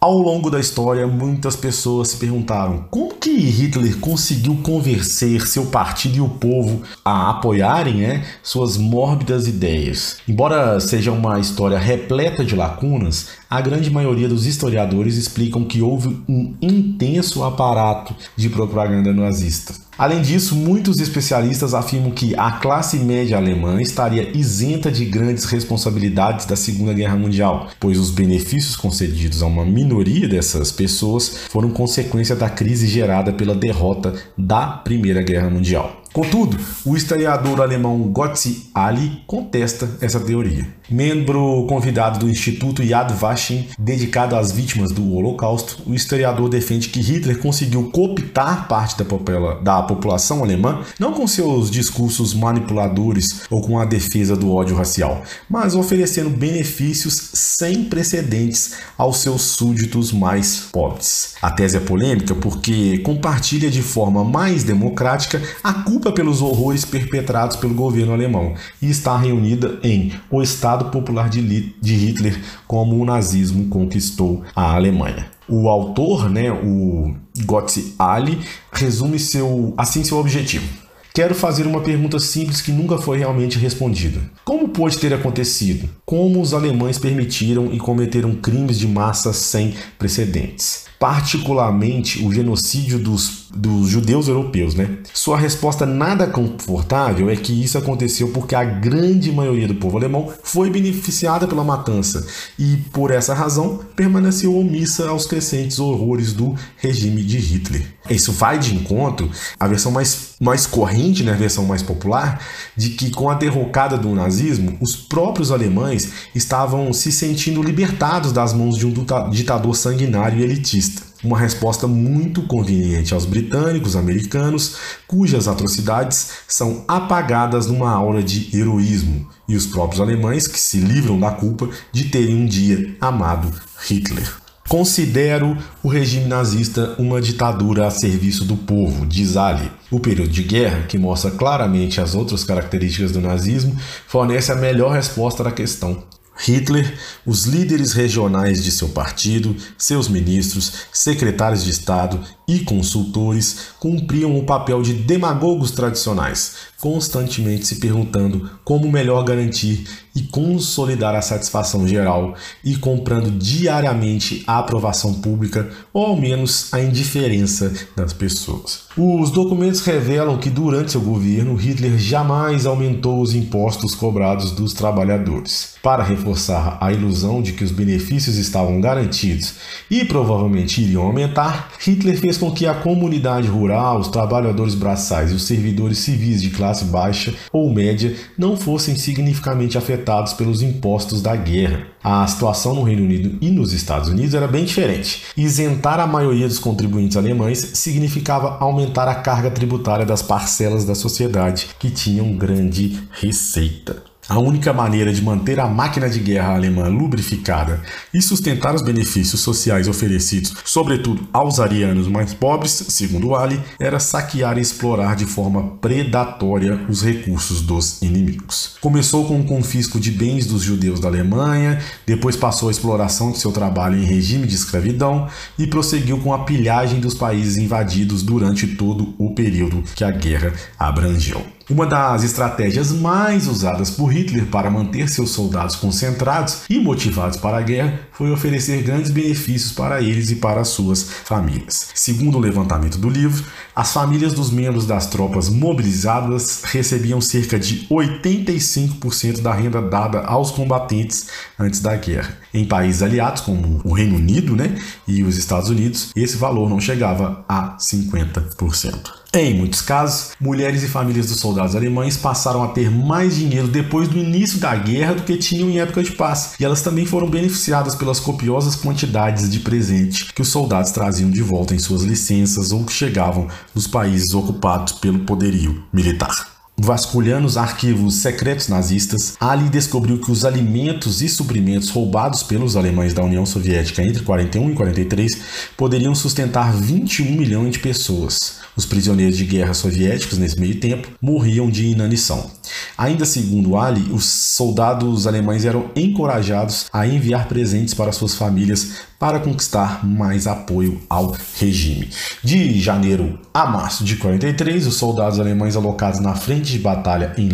Ao 0.02 0.18
longo 0.18 0.50
da 0.50 0.62
história, 0.62 1.06
muitas 1.06 1.58
pessoas 1.58 2.08
se 2.08 2.18
perguntaram 2.18 2.86
como 2.90 3.16
que 3.16 3.32
Hitler 3.32 3.98
conseguiu 4.00 4.56
convencer 4.64 5.46
seu 5.46 5.66
partido 5.66 6.16
e 6.16 6.22
o 6.22 6.30
povo 6.30 6.84
a 7.04 7.32
apoiarem 7.32 7.96
né, 7.96 8.26
suas 8.42 8.78
mórbidas 8.78 9.46
ideias. 9.46 10.20
Embora 10.26 10.80
seja 10.80 11.12
uma 11.12 11.38
história 11.38 11.78
repleta 11.78 12.46
de 12.46 12.56
lacunas, 12.56 13.32
a 13.50 13.60
grande 13.60 13.90
maioria 13.90 14.30
dos 14.30 14.46
historiadores 14.46 15.18
explicam 15.18 15.66
que 15.66 15.82
houve 15.82 16.08
um 16.30 16.56
intenso 16.62 17.44
aparato 17.44 18.16
de 18.38 18.48
propaganda 18.48 19.12
nazista. 19.12 19.89
Além 20.00 20.22
disso, 20.22 20.56
muitos 20.56 20.98
especialistas 21.02 21.74
afirmam 21.74 22.10
que 22.10 22.34
a 22.38 22.52
classe 22.52 22.98
média 23.00 23.36
alemã 23.36 23.82
estaria 23.82 24.32
isenta 24.34 24.90
de 24.90 25.04
grandes 25.04 25.44
responsabilidades 25.44 26.46
da 26.46 26.56
Segunda 26.56 26.94
Guerra 26.94 27.18
Mundial, 27.18 27.68
pois 27.82 28.00
os 28.00 28.10
benefícios 28.10 28.78
concedidos 28.78 29.44
a 29.44 29.46
uma 29.46 29.66
minoria 29.66 30.26
dessas 30.26 30.72
pessoas 30.72 31.40
foram 31.50 31.70
consequência 31.72 32.34
da 32.34 32.50
crise 32.50 32.88
gerada 32.88 33.34
pela 33.34 33.54
derrota 33.54 34.14
da 34.38 34.68
Primeira 34.68 35.22
Guerra 35.22 35.50
Mundial. 35.50 36.02
Contudo, 36.14 36.58
o 36.86 36.96
historiador 36.96 37.60
alemão 37.60 38.10
Götze 38.10 38.70
Ali 38.74 39.22
contesta 39.28 39.90
essa 40.00 40.22
teoria. 40.22 40.79
Membro 40.90 41.66
convidado 41.68 42.20
do 42.20 42.30
Instituto 42.30 42.82
Yad 42.82 43.14
Vashem, 43.14 43.68
dedicado 43.78 44.36
às 44.36 44.52
vítimas 44.52 44.92
do 44.92 45.14
Holocausto, 45.14 45.84
o 45.86 45.94
historiador 45.94 46.50
defende 46.50 46.90
que 46.90 47.00
Hitler 47.00 47.38
conseguiu 47.38 47.92
cooptar 47.92 48.68
parte 48.68 48.98
da, 48.98 49.06
popula 49.06 49.62
da 49.62 49.84
população 49.84 50.44
alemã, 50.44 50.82
não 51.00 51.14
com 51.14 51.28
seus 51.28 51.70
discursos 51.70 52.34
manipuladores 52.34 53.44
ou 53.50 53.62
com 53.62 53.80
a 53.80 53.86
defesa 53.86 54.36
do 54.36 54.52
ódio 54.52 54.76
racial, 54.76 55.22
mas 55.50 55.76
oferecendo 55.76 56.30
benefícios 56.30 57.32
sem 57.34 57.84
precedentes 57.84 58.76
aos 58.98 59.18
seus 59.18 59.42
súditos 59.42 60.12
mais 60.12 60.68
pobres. 60.72 61.36
A 61.42 61.52
tese 61.52 61.78
é 61.78 61.80
polêmica 61.80 62.34
porque 62.34 62.98
compartilha 63.00 63.70
de 63.70 63.82
forma 63.82 64.24
mais 64.24 64.64
democrática 64.64 65.42
a 65.64 65.74
culpa 65.74 66.12
pelos 66.12 66.42
horrores 66.42 66.84
perpetrados 66.84 67.56
pelo 67.56 67.74
governo 67.74 68.14
alemão 68.14 68.56
e 68.82 68.90
está 68.90 69.18
reunida 69.18 69.80
em 69.84 70.14
O 70.32 70.42
Estado 70.42 70.79
Popular 70.86 71.30
de 71.30 71.96
Hitler 71.96 72.40
como 72.68 72.98
o 73.00 73.06
nazismo 73.06 73.68
conquistou 73.68 74.44
a 74.56 74.74
Alemanha. 74.76 75.28
O 75.48 75.68
autor, 75.68 76.30
né, 76.30 76.52
o 76.52 77.16
Götze 77.38 77.96
Ali, 77.98 78.40
resume 78.72 79.18
seu, 79.18 79.74
assim 79.78 80.04
seu 80.04 80.18
objetivo. 80.18 80.68
Quero 81.14 81.34
fazer 81.34 81.66
uma 81.66 81.82
pergunta 81.82 82.20
simples 82.20 82.62
que 82.62 82.72
nunca 82.72 82.98
foi 82.98 83.18
realmente 83.18 83.58
respondida. 83.58 84.22
Como 84.46 84.70
pode 84.70 85.00
ter 85.00 85.14
acontecido? 85.14 85.90
Como 86.06 86.40
os 86.40 86.54
alemães 86.54 87.00
permitiram 87.00 87.74
e 87.74 87.78
cometeram 87.78 88.36
crimes 88.36 88.78
de 88.78 88.88
massa 88.88 89.34
sem 89.34 89.74
precedentes? 89.98 90.90
particularmente 91.00 92.22
o 92.24 92.32
genocídio 92.32 93.00
dos, 93.00 93.48
dos 93.54 93.90
judeus 93.90 94.28
europeus, 94.28 94.76
né? 94.76 94.98
Sua 95.14 95.38
resposta 95.38 95.86
nada 95.86 96.28
confortável 96.28 97.30
é 97.30 97.36
que 97.36 97.64
isso 97.64 97.78
aconteceu 97.78 98.30
porque 98.30 98.54
a 98.54 98.64
grande 98.64 99.32
maioria 99.32 99.68
do 99.68 99.76
povo 99.76 99.98
alemão 99.98 100.32
foi 100.44 100.70
beneficiada 100.70 101.48
pela 101.48 101.64
matança 101.64 102.26
e, 102.58 102.78
por 102.92 103.12
essa 103.12 103.34
razão, 103.34 103.80
permaneceu 103.96 104.56
omissa 104.56 105.10
aos 105.10 105.26
crescentes 105.26 105.80
horrores 105.80 106.34
do 106.34 106.56
regime 106.78 107.24
de 107.24 107.40
Hitler. 107.40 107.86
Isso 108.10 108.32
vai 108.32 108.58
de 108.58 108.74
encontro 108.74 109.30
à 109.60 109.68
versão 109.68 109.92
mais, 109.92 110.36
mais 110.40 110.66
corrente, 110.66 111.24
né, 111.24 111.32
a 111.32 111.36
versão 111.36 111.66
mais 111.66 111.82
popular, 111.82 112.42
de 112.76 112.90
que 112.92 113.12
com 113.12 113.30
a 113.30 113.36
derrocada 113.36 113.98
do 113.98 114.14
nazismo, 114.14 114.78
os 114.82 114.96
próprios 114.96 115.52
alemães 115.52 116.12
estavam 116.34 116.92
se 116.94 117.12
sentindo 117.12 117.62
libertados 117.62 118.32
das 118.32 118.54
mãos 118.54 118.78
de 118.78 118.86
um 118.86 118.94
ditador 119.32 119.76
sanguinário 119.76 120.40
e 120.40 120.44
elitista 120.44 121.09
uma 121.24 121.38
resposta 121.38 121.88
muito 121.88 122.42
conveniente 122.44 123.14
aos 123.14 123.26
britânicos 123.26 123.96
americanos, 123.96 124.76
cujas 125.08 125.48
atrocidades 125.48 126.32
são 126.48 126.84
apagadas 126.88 127.68
numa 127.68 127.92
aura 127.92 128.24
de 128.24 128.56
heroísmo, 128.56 129.28
e 129.48 129.56
os 129.56 129.66
próprios 129.66 130.02
alemães 130.02 130.48
que 130.48 130.60
se 130.60 130.78
livram 130.78 131.20
da 131.20 131.32
culpa 131.32 131.70
de 131.92 132.06
terem 132.06 132.36
um 132.36 132.46
dia 132.46 132.96
amado 133.02 133.52
Hitler. 133.88 134.40
Considero 134.70 135.58
o 135.82 135.88
regime 135.88 136.28
nazista 136.28 136.96
uma 137.00 137.20
ditadura 137.20 137.88
a 137.88 137.92
serviço 137.92 138.46
do 138.46 138.56
povo, 138.56 139.04
diz 139.04 139.36
Ali. 139.36 139.72
O 139.90 140.00
período 140.00 140.30
de 140.30 140.44
guerra, 140.44 140.84
que 140.84 140.96
mostra 140.96 141.32
claramente 141.32 142.00
as 142.00 142.14
outras 142.14 142.44
características 142.44 143.12
do 143.12 143.20
nazismo, 143.20 143.76
fornece 144.08 144.52
a 144.52 144.56
melhor 144.56 144.92
resposta 144.92 145.44
da 145.44 145.52
questão. 145.52 146.04
Hitler, 146.42 146.98
os 147.26 147.44
líderes 147.44 147.92
regionais 147.92 148.64
de 148.64 148.72
seu 148.72 148.90
partido, 148.90 149.56
seus 149.78 150.08
ministros, 150.08 150.86
secretários 150.92 151.66
de 151.66 151.72
Estado 151.72 152.24
e 152.48 152.60
consultores 152.60 153.72
cumpriam 153.80 154.38
o 154.38 154.46
papel 154.46 154.82
de 154.82 154.94
demagogos 154.94 155.72
tradicionais, 155.72 156.69
constantemente 156.80 157.68
se 157.68 157.76
perguntando 157.76 158.50
como 158.64 158.92
melhor 158.92 159.24
garantir 159.24 159.86
e 160.16 160.24
consolidar 160.24 161.16
a 161.16 161.22
satisfação 161.22 161.88
geral 161.88 162.36
e 162.64 162.76
comprando 162.76 163.32
diariamente 163.32 164.44
a 164.48 164.60
aprovação 164.60 165.14
pública 165.16 165.70
ou 165.94 166.08
ao 166.08 166.16
menos 166.16 166.74
a 166.74 166.80
indiferença 166.80 167.74
das 167.96 168.14
pessoas. 168.14 168.84
Os 168.98 169.32
documentos 169.32 169.82
revelam 169.82 170.38
que 170.38 170.50
durante 170.50 170.92
seu 170.92 171.02
governo 171.02 171.56
Hitler 171.56 171.98
jamais 171.98 172.66
aumentou 172.66 173.22
os 173.22 173.34
impostos 173.34 173.96
cobrados 173.96 174.52
dos 174.52 174.74
trabalhadores. 174.74 175.76
Para 175.82 176.04
reforçar 176.04 176.78
a 176.82 176.92
ilusão 176.92 177.42
de 177.42 177.54
que 177.54 177.64
os 177.64 177.72
benefícios 177.72 178.36
estavam 178.36 178.82
garantidos 178.82 179.54
e 179.90 180.04
provavelmente 180.04 180.82
iriam 180.82 181.04
aumentar, 181.04 181.70
Hitler 181.80 182.20
fez 182.20 182.38
com 182.38 182.52
que 182.52 182.66
a 182.66 182.74
comunidade 182.74 183.48
rural, 183.48 184.00
os 184.00 184.10
trabalhadores 184.10 184.76
braçais 184.76 185.32
e 185.32 185.36
os 185.36 185.44
servidores 185.44 186.00
civis 186.00 186.42
de 186.42 186.50
classe 186.50 186.69
baixa 186.86 187.34
ou 187.52 187.74
média 187.74 188.16
não 188.38 188.56
fossem 188.56 188.96
significativamente 188.96 189.78
afetados 189.78 190.34
pelos 190.34 190.62
impostos 190.62 191.22
da 191.22 191.36
guerra. 191.36 191.88
A 192.04 192.26
situação 192.28 192.74
no 192.74 192.84
Reino 192.84 193.04
Unido 193.04 193.38
e 193.42 193.50
nos 193.50 193.74
Estados 193.74 194.10
Unidos 194.10 194.34
era 194.34 194.48
bem 194.48 194.66
diferente. 194.66 195.24
Isentar 195.36 196.00
a 196.00 196.08
maioria 196.08 196.48
dos 196.48 196.60
contribuintes 196.60 197.18
alemães 197.18 197.60
significava 197.74 198.58
aumentar 198.60 199.08
a 199.08 199.16
carga 199.16 199.52
tributária 199.52 200.06
das 200.06 200.22
parcelas 200.22 200.86
da 200.86 200.96
sociedade 200.96 201.68
que 201.78 201.90
tinham 201.90 202.38
grande 202.38 203.00
receita. 203.12 204.09
A 204.30 204.38
única 204.38 204.72
maneira 204.72 205.12
de 205.12 205.24
manter 205.24 205.60
a 205.60 205.66
máquina 205.66 206.08
de 206.08 206.20
guerra 206.20 206.54
alemã 206.54 206.88
lubrificada 206.88 207.82
e 208.14 208.22
sustentar 208.22 208.76
os 208.76 208.84
benefícios 208.84 209.42
sociais 209.42 209.88
oferecidos, 209.88 210.54
sobretudo 210.64 211.28
aos 211.34 211.60
arianos 211.60 212.08
mais 212.08 212.32
pobres, 212.32 212.72
segundo 212.90 213.36
Ali, 213.36 213.60
era 213.80 214.00
saquear 214.00 214.60
e 214.60 214.62
explorar 214.62 215.16
de 215.16 215.26
forma 215.26 215.78
predatória 215.82 216.80
os 216.88 217.02
recursos 217.02 217.64
dos 217.64 218.04
inimigos. 218.04 218.78
Começou 218.80 219.26
com 219.26 219.40
o 219.40 219.46
confisco 219.46 220.00
de 220.00 220.12
bens 220.12 220.46
dos 220.46 220.62
judeus 220.62 221.00
da 221.00 221.08
Alemanha, 221.08 221.82
depois 222.06 222.36
passou 222.36 222.70
a 222.70 222.72
exploração 222.72 223.32
de 223.32 223.40
seu 223.40 223.52
trabalho 223.52 223.98
em 223.98 224.06
regime 224.06 224.46
de 224.46 224.54
escravidão 224.54 225.28
e 225.58 225.66
prosseguiu 225.66 226.20
com 226.20 226.36
a 226.36 226.44
pilhagem 226.44 227.00
dos 227.00 227.16
países 227.16 227.58
invadidos 227.58 228.22
durante 228.22 228.68
todo 228.68 229.16
o 229.18 229.34
período 229.34 229.84
que 229.96 230.04
a 230.04 230.12
guerra 230.12 230.54
abrangeu. 230.78 231.44
Uma 231.70 231.86
das 231.86 232.24
estratégias 232.24 232.92
mais 232.92 233.46
usadas 233.46 233.92
por 233.92 234.08
Hitler 234.08 234.48
para 234.48 234.72
manter 234.72 235.08
seus 235.08 235.30
soldados 235.30 235.76
concentrados 235.76 236.62
e 236.68 236.80
motivados 236.80 237.38
para 237.38 237.60
a 237.60 237.62
guerra 237.62 238.00
foi 238.12 238.32
oferecer 238.32 238.82
grandes 238.82 239.12
benefícios 239.12 239.72
para 239.72 240.02
eles 240.02 240.32
e 240.32 240.38
para 240.38 240.64
suas 240.64 241.04
famílias. 241.04 241.92
Segundo 241.94 242.40
o 242.40 242.42
levantamento 242.42 242.98
do 242.98 243.08
livro, 243.08 243.46
as 243.76 243.94
famílias 243.94 244.34
dos 244.34 244.50
membros 244.50 244.88
das 244.88 245.06
tropas 245.06 245.48
mobilizadas 245.48 246.64
recebiam 246.64 247.22
cerca 247.22 247.60
de 247.60 247.86
85% 247.88 249.42
da 249.42 249.54
renda 249.54 249.80
dada 249.80 250.22
aos 250.22 250.50
combatentes 250.50 251.28
antes 251.60 251.82
da 251.82 251.96
guerra. 251.96 252.36
Em 252.52 252.66
países 252.66 253.04
aliados, 253.04 253.42
como 253.42 253.80
o 253.84 253.94
Reino 253.94 254.16
Unido 254.16 254.56
né, 254.56 254.76
e 255.08 255.22
os 255.22 255.38
Estados 255.38 255.70
Unidos, 255.70 256.10
esse 256.16 256.36
valor 256.36 256.68
não 256.68 256.82
chegava 256.82 257.46
a 257.48 257.78
50%. 257.78 259.20
Em 259.32 259.54
muitos 259.54 259.82
casos, 259.82 260.32
mulheres 260.40 260.82
e 260.82 260.88
famílias 260.88 261.28
dos 261.28 261.40
soldados 261.40 261.76
alemães 261.76 262.18
passaram 262.18 262.64
a 262.64 262.70
ter 262.70 262.90
mais 262.90 263.36
dinheiro 263.36 263.68
depois 263.68 264.08
do 264.08 264.18
início 264.18 264.60
da 264.60 264.76
guerra 264.76 265.14
do 265.14 265.22
que 265.22 265.38
tinham 265.38 265.70
em 265.70 265.80
época 265.80 266.02
de 266.02 266.14
paz, 266.14 266.56
e 266.60 266.66
elas 266.66 266.82
também 266.82 267.06
foram 267.06 267.30
beneficiadas 267.30 267.94
pelas 267.94 268.20
copiosas 268.20 268.76
quantidades 268.76 269.48
de 269.48 269.60
presente 269.60 270.34
que 270.34 270.42
os 270.42 270.48
soldados 270.48 270.92
traziam 270.92 271.30
de 271.30 271.44
volta 271.44 271.76
em 271.76 271.80
suas 271.80 272.02
licenças 272.02 272.72
ou 272.72 272.84
que 272.84 272.92
chegavam 272.92 273.48
dos 273.74 273.86
países 273.86 274.34
ocupados 274.34 274.94
pelo 274.94 275.20
poderio 275.20 275.84
militar. 275.94 276.59
Vasculhando 276.82 277.46
os 277.46 277.58
arquivos 277.58 278.16
secretos 278.16 278.70
nazistas, 278.70 279.36
Ali 279.38 279.68
descobriu 279.68 280.18
que 280.18 280.32
os 280.32 280.46
alimentos 280.46 281.22
e 281.22 281.28
suprimentos 281.28 281.90
roubados 281.90 282.42
pelos 282.42 282.78
alemães 282.78 283.14
da 283.14 283.22
União 283.22 283.46
Soviética 283.46 284.02
entre 284.02 284.24
41 284.24 284.72
e 284.72 284.74
43 284.76 285.38
poderiam 285.76 286.16
sustentar 286.16 286.74
21 286.74 287.34
milhões 287.34 287.74
de 287.74 287.80
pessoas. 287.80 288.60
Os 288.78 288.86
prisioneiros 288.86 289.36
de 289.36 289.44
guerra 289.44 289.74
soviéticos, 289.74 290.38
nesse 290.38 290.58
meio 290.58 290.80
tempo, 290.80 291.10
morriam 291.22 291.70
de 291.70 291.86
inanição. 291.86 292.50
Ainda 292.98 293.26
segundo 293.26 293.76
Ali, 293.76 294.10
os 294.14 294.26
soldados 294.26 295.28
alemães 295.28 295.66
eram 295.66 295.92
encorajados 295.98 296.86
a 296.94 297.06
enviar 297.06 297.50
presentes 297.50 297.94
para 297.94 298.14
suas 298.14 298.36
famílias 298.36 299.09
para 299.20 299.40
conquistar 299.40 300.06
mais 300.06 300.48
apoio 300.48 301.02
ao 301.10 301.36
regime. 301.60 302.10
De 302.42 302.80
janeiro 302.80 303.38
a 303.54 303.66
março 303.66 304.06
de 304.06 304.16
43, 304.16 304.88
os 304.88 304.96
soldados 304.96 305.40
alemães 305.40 305.76
alocados 305.76 306.22
na 306.22 306.34
frente 306.34 306.72
de 306.72 306.80
batalha 306.80 307.34
em 307.38 307.50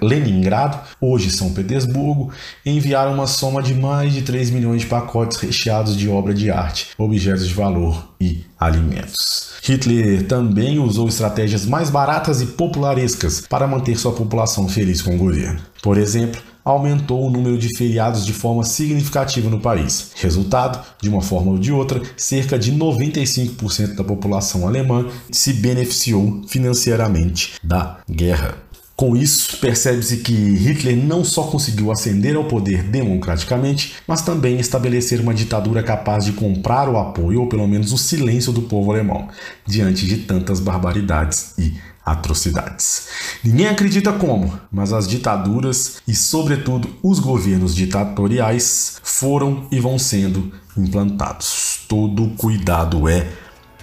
Leningrado, 0.00 0.78
hoje 1.00 1.30
São 1.30 1.52
Petersburgo, 1.52 2.30
enviaram 2.64 3.14
uma 3.14 3.26
soma 3.26 3.60
de 3.60 3.74
mais 3.74 4.12
de 4.12 4.22
3 4.22 4.50
milhões 4.50 4.82
de 4.82 4.86
pacotes 4.86 5.38
recheados 5.38 5.96
de 5.96 6.08
obra 6.08 6.32
de 6.32 6.50
arte, 6.50 6.90
objetos 6.96 7.48
de 7.48 7.54
valor 7.54 8.08
e 8.20 8.44
alimentos. 8.58 9.50
Hitler 9.62 10.26
também 10.26 10.78
usou 10.78 11.08
estratégias 11.08 11.64
mais 11.64 11.88
baratas 11.88 12.40
e 12.40 12.46
popularescas 12.46 13.42
para 13.42 13.66
manter 13.66 13.96
sua 13.96 14.12
população 14.12 14.68
feliz 14.68 15.00
com 15.00 15.14
o 15.14 15.18
governo. 15.18 15.60
Por 15.80 15.96
exemplo, 15.96 16.40
aumentou 16.64 17.26
o 17.26 17.30
número 17.30 17.58
de 17.58 17.76
feriados 17.76 18.24
de 18.24 18.32
forma 18.32 18.64
significativa 18.64 19.50
no 19.50 19.60
país. 19.60 20.12
Resultado, 20.16 20.84
de 21.00 21.08
uma 21.08 21.22
forma 21.22 21.52
ou 21.52 21.58
de 21.58 21.72
outra, 21.72 22.00
cerca 22.16 22.58
de 22.58 22.72
95% 22.72 23.94
da 23.94 24.04
população 24.04 24.66
alemã 24.66 25.06
se 25.30 25.52
beneficiou 25.52 26.42
financeiramente 26.46 27.54
da 27.62 27.98
guerra. 28.10 28.56
Com 28.94 29.16
isso, 29.16 29.58
percebe-se 29.58 30.18
que 30.18 30.32
Hitler 30.32 30.96
não 30.96 31.24
só 31.24 31.44
conseguiu 31.44 31.90
ascender 31.90 32.36
ao 32.36 32.44
poder 32.44 32.84
democraticamente, 32.84 33.94
mas 34.06 34.22
também 34.22 34.60
estabelecer 34.60 35.20
uma 35.20 35.34
ditadura 35.34 35.82
capaz 35.82 36.24
de 36.24 36.32
comprar 36.32 36.88
o 36.88 36.98
apoio 36.98 37.40
ou 37.40 37.48
pelo 37.48 37.66
menos 37.66 37.90
o 37.90 37.98
silêncio 37.98 38.52
do 38.52 38.62
povo 38.62 38.92
alemão 38.92 39.28
diante 39.66 40.06
de 40.06 40.18
tantas 40.18 40.60
barbaridades 40.60 41.54
e 41.58 41.74
atrocidades. 42.04 43.08
Ninguém 43.44 43.68
acredita 43.68 44.12
como, 44.12 44.58
mas 44.70 44.92
as 44.92 45.06
ditaduras 45.06 46.02
e, 46.06 46.14
sobretudo, 46.14 46.88
os 47.02 47.18
governos 47.18 47.74
ditatoriais 47.74 49.00
foram 49.02 49.66
e 49.70 49.78
vão 49.78 49.98
sendo 49.98 50.52
implantados. 50.76 51.80
Todo 51.88 52.30
cuidado 52.36 53.08
é 53.08 53.28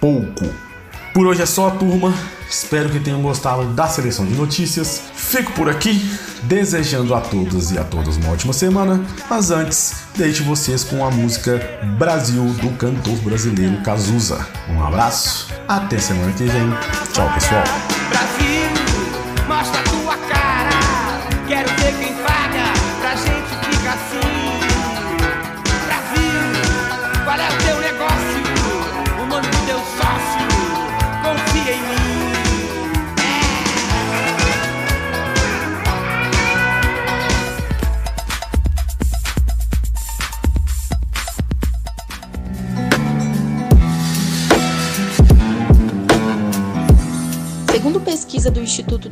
pouco. 0.00 0.44
Por 1.14 1.26
hoje 1.26 1.42
é 1.42 1.46
só, 1.46 1.70
turma. 1.70 2.14
Espero 2.48 2.90
que 2.90 2.98
tenham 2.98 3.22
gostado 3.22 3.64
da 3.74 3.86
seleção 3.86 4.26
de 4.26 4.34
notícias. 4.34 5.00
Fico 5.14 5.52
por 5.52 5.68
aqui, 5.68 6.04
desejando 6.42 7.14
a 7.14 7.20
todos 7.20 7.70
e 7.70 7.78
a 7.78 7.84
todas 7.84 8.16
uma 8.16 8.30
ótima 8.30 8.52
semana. 8.52 9.00
Mas 9.28 9.52
antes, 9.52 9.94
deixe 10.16 10.42
vocês 10.42 10.82
com 10.82 11.04
a 11.04 11.10
música 11.10 11.60
Brasil 11.96 12.44
do 12.54 12.70
cantor 12.76 13.16
brasileiro 13.18 13.80
Cazuza. 13.82 14.44
Um 14.68 14.82
abraço, 14.82 15.48
até 15.68 15.98
semana 15.98 16.32
que 16.32 16.44
vem. 16.44 16.70
Tchau, 17.12 17.32
pessoal. 17.34 17.89
Brasil, 18.10 18.89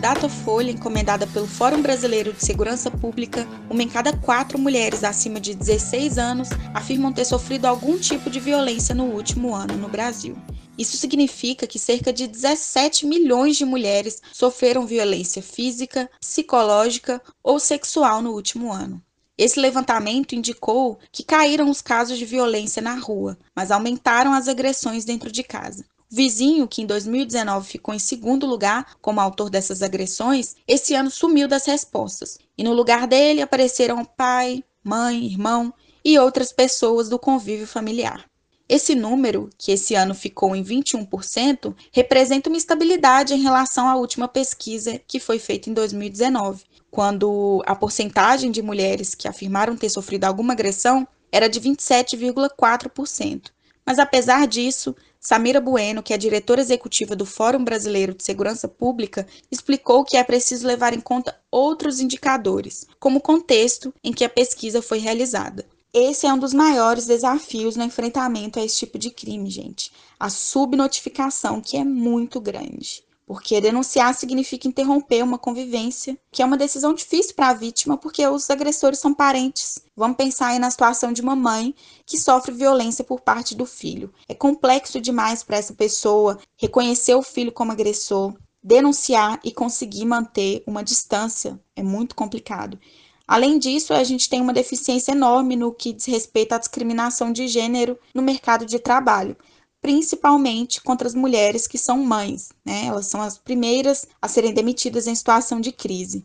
Datafolha, 0.09 0.71
encomendada 0.71 1.27
pelo 1.27 1.47
Fórum 1.47 1.83
Brasileiro 1.83 2.33
de 2.33 2.43
Segurança 2.43 2.91
Pública, 2.91 3.47
uma 3.69 3.83
em 3.83 3.89
cada 3.89 4.11
quatro 4.17 4.59
mulheres 4.59 5.05
acima 5.05 5.39
de 5.39 5.55
16 5.55 6.17
anos 6.17 6.49
afirmam 6.73 7.13
ter 7.13 7.27
sofrido 7.27 7.67
algum 7.67 7.99
tipo 7.99 8.31
de 8.31 8.41
violência 8.41 8.95
no 8.95 9.05
último 9.05 9.55
ano 9.55 9.77
no 9.77 9.87
Brasil. 9.87 10.35
Isso 10.79 10.97
significa 10.97 11.67
que 11.67 11.79
cerca 11.79 12.11
de 12.11 12.27
17 12.27 13.05
milhões 13.05 13.59
de 13.59 13.67
mulheres 13.67 14.23
sofreram 14.33 14.87
violência 14.87 15.43
física, 15.43 16.11
psicológica 16.19 17.21
ou 17.43 17.61
sexual 17.61 18.23
no 18.23 18.33
último 18.33 18.73
ano. 18.73 19.03
Esse 19.37 19.61
levantamento 19.61 20.35
indicou 20.35 20.99
que 21.13 21.23
caíram 21.23 21.69
os 21.69 21.83
casos 21.83 22.17
de 22.17 22.25
violência 22.25 22.81
na 22.81 22.95
rua, 22.95 23.37
mas 23.55 23.71
aumentaram 23.71 24.33
as 24.33 24.49
agressões 24.49 25.05
dentro 25.05 25.31
de 25.31 25.43
casa. 25.43 25.85
Vizinho, 26.11 26.67
que 26.67 26.81
em 26.81 26.87
2019 26.87 27.69
ficou 27.69 27.95
em 27.95 27.99
segundo 27.99 28.47
lugar 28.47 28.97
como 29.01 29.21
autor 29.21 29.51
dessas 29.51 29.83
agressões, 29.83 30.57
esse 30.67 30.95
ano 30.95 31.11
sumiu 31.11 31.47
das 31.47 31.67
respostas. 31.67 32.39
E 32.57 32.65
no 32.65 32.73
lugar 32.73 33.07
dele 33.07 33.43
apareceram 33.43 34.05
pai, 34.05 34.65
mãe, 34.83 35.27
irmão 35.27 35.73
e 36.03 36.19
outras 36.19 36.51
pessoas 36.51 37.11
do 37.11 37.19
convívio 37.19 37.67
familiar. 37.67 38.25
Esse 38.67 38.95
número, 38.95 39.51
que 39.59 39.73
esse 39.73 39.95
ano 39.95 40.15
ficou 40.15 40.55
em 40.55 40.63
21%, 40.63 41.75
representa 41.93 42.49
uma 42.51 42.59
estabilidade 42.59 43.33
em 43.35 43.43
relação 43.43 43.89
à 43.89 43.97
última 43.97 44.29
pesquisa 44.29 45.01
que 45.07 45.19
foi 45.19 45.39
feita 45.39 45.71
em 45.71 45.73
2019, 45.73 46.65
quando 46.91 47.63
a 47.67 47.75
porcentagem 47.75 48.51
de 48.51 48.61
mulheres 48.63 49.15
que 49.15 49.29
afirmaram 49.29 49.77
ter 49.77 49.89
sofrido 49.89 50.25
alguma 50.25 50.53
agressão 50.53 51.07
era 51.31 51.49
de 51.49 51.61
27,4%. 51.61 53.51
Mas 53.87 53.99
apesar 53.99 54.47
disso, 54.47 54.95
Samira 55.21 55.61
Bueno, 55.61 56.03
que 56.03 56.15
é 56.15 56.17
diretora 56.17 56.61
executiva 56.61 57.17
do 57.17 57.27
Fórum 57.27 57.65
Brasileiro 57.65 58.15
de 58.15 58.23
Segurança 58.23 58.69
Pública, 58.69 59.27
explicou 59.51 60.05
que 60.05 60.17
é 60.17 60.23
preciso 60.23 60.67
levar 60.67 60.93
em 60.93 61.01
conta 61.01 61.37
outros 61.51 62.01
indicadores, 62.01 62.87
como 63.01 63.19
o 63.19 63.23
contexto 63.23 63.93
em 64.03 64.13
que 64.13 64.25
a 64.25 64.29
pesquisa 64.29 64.81
foi 64.81 64.99
realizada. 64.99 65.67
Esse 65.93 66.27
é 66.27 66.33
um 66.33 66.39
dos 66.39 66.55
maiores 66.55 67.07
desafios 67.07 67.75
no 67.75 67.83
enfrentamento 67.83 68.61
a 68.61 68.65
esse 68.65 68.77
tipo 68.77 68.99
de 68.99 69.11
crime, 69.11 69.51
gente. 69.51 69.91
A 70.21 70.29
subnotificação, 70.31 71.61
que 71.61 71.77
é 71.77 71.83
muito 71.83 72.41
grande. 72.41 73.03
Porque 73.29 73.61
denunciar 73.61 74.15
significa 74.15 74.67
interromper 74.67 75.23
uma 75.23 75.39
convivência, 75.39 76.17
que 76.33 76.41
é 76.41 76.47
uma 76.47 76.57
decisão 76.57 76.95
difícil 76.95 77.35
para 77.35 77.49
a 77.49 77.53
vítima, 77.53 77.99
porque 77.99 78.27
os 78.27 78.49
agressores 78.49 79.01
são 79.01 79.13
parentes. 79.13 79.81
Vamos 79.95 80.17
pensar 80.17 80.47
aí 80.47 80.59
na 80.59 80.71
situação 80.71 81.13
de 81.13 81.21
uma 81.21 81.37
mãe 81.37 81.75
que 82.07 82.17
sofre 82.17 82.55
violência 82.55 83.05
por 83.05 83.21
parte 83.21 83.55
do 83.55 83.67
filho. 83.67 84.11
É 84.27 84.33
complexo 84.35 84.99
demais 84.99 85.43
para 85.43 85.59
essa 85.59 85.75
pessoa 85.75 86.39
reconhecer 86.57 87.15
o 87.17 87.23
filho 87.23 87.53
como 87.53 87.71
agressor, 87.71 88.33
denunciar 88.63 89.39
e 89.45 89.53
conseguir 89.53 90.07
manter 90.07 90.63
uma 90.67 90.83
distância. 90.83 91.61
É 91.77 91.83
muito 91.83 92.15
complicado. 92.15 92.81
Além 93.27 93.59
disso, 93.59 93.93
a 93.93 94.03
gente 94.05 94.27
tem 94.27 94.41
uma 94.41 94.55
deficiência 94.55 95.13
enorme 95.13 95.55
no 95.55 95.71
que 95.71 95.93
diz 95.93 96.07
respeito 96.07 96.55
à 96.55 96.59
discriminação 96.59 97.31
de 97.31 97.47
gênero 97.47 97.99
no 98.15 98.23
mercado 98.23 98.65
de 98.65 98.79
trabalho, 98.79 99.37
principalmente 99.81 100.81
contra 100.81 101.07
as 101.07 101.15
mulheres 101.15 101.67
que 101.67 101.79
são 101.79 101.99
mães, 101.99 102.51
né? 102.65 102.87
Elas 102.87 103.07
são 103.07 103.23
as 103.23 103.39
primeiras 103.39 104.07
a 104.21 104.29
serem 104.29 104.53
demitidas 104.53 105.07
em 105.07 105.15
situação 105.15 105.61
de 105.61 105.73
crise. 105.73 106.25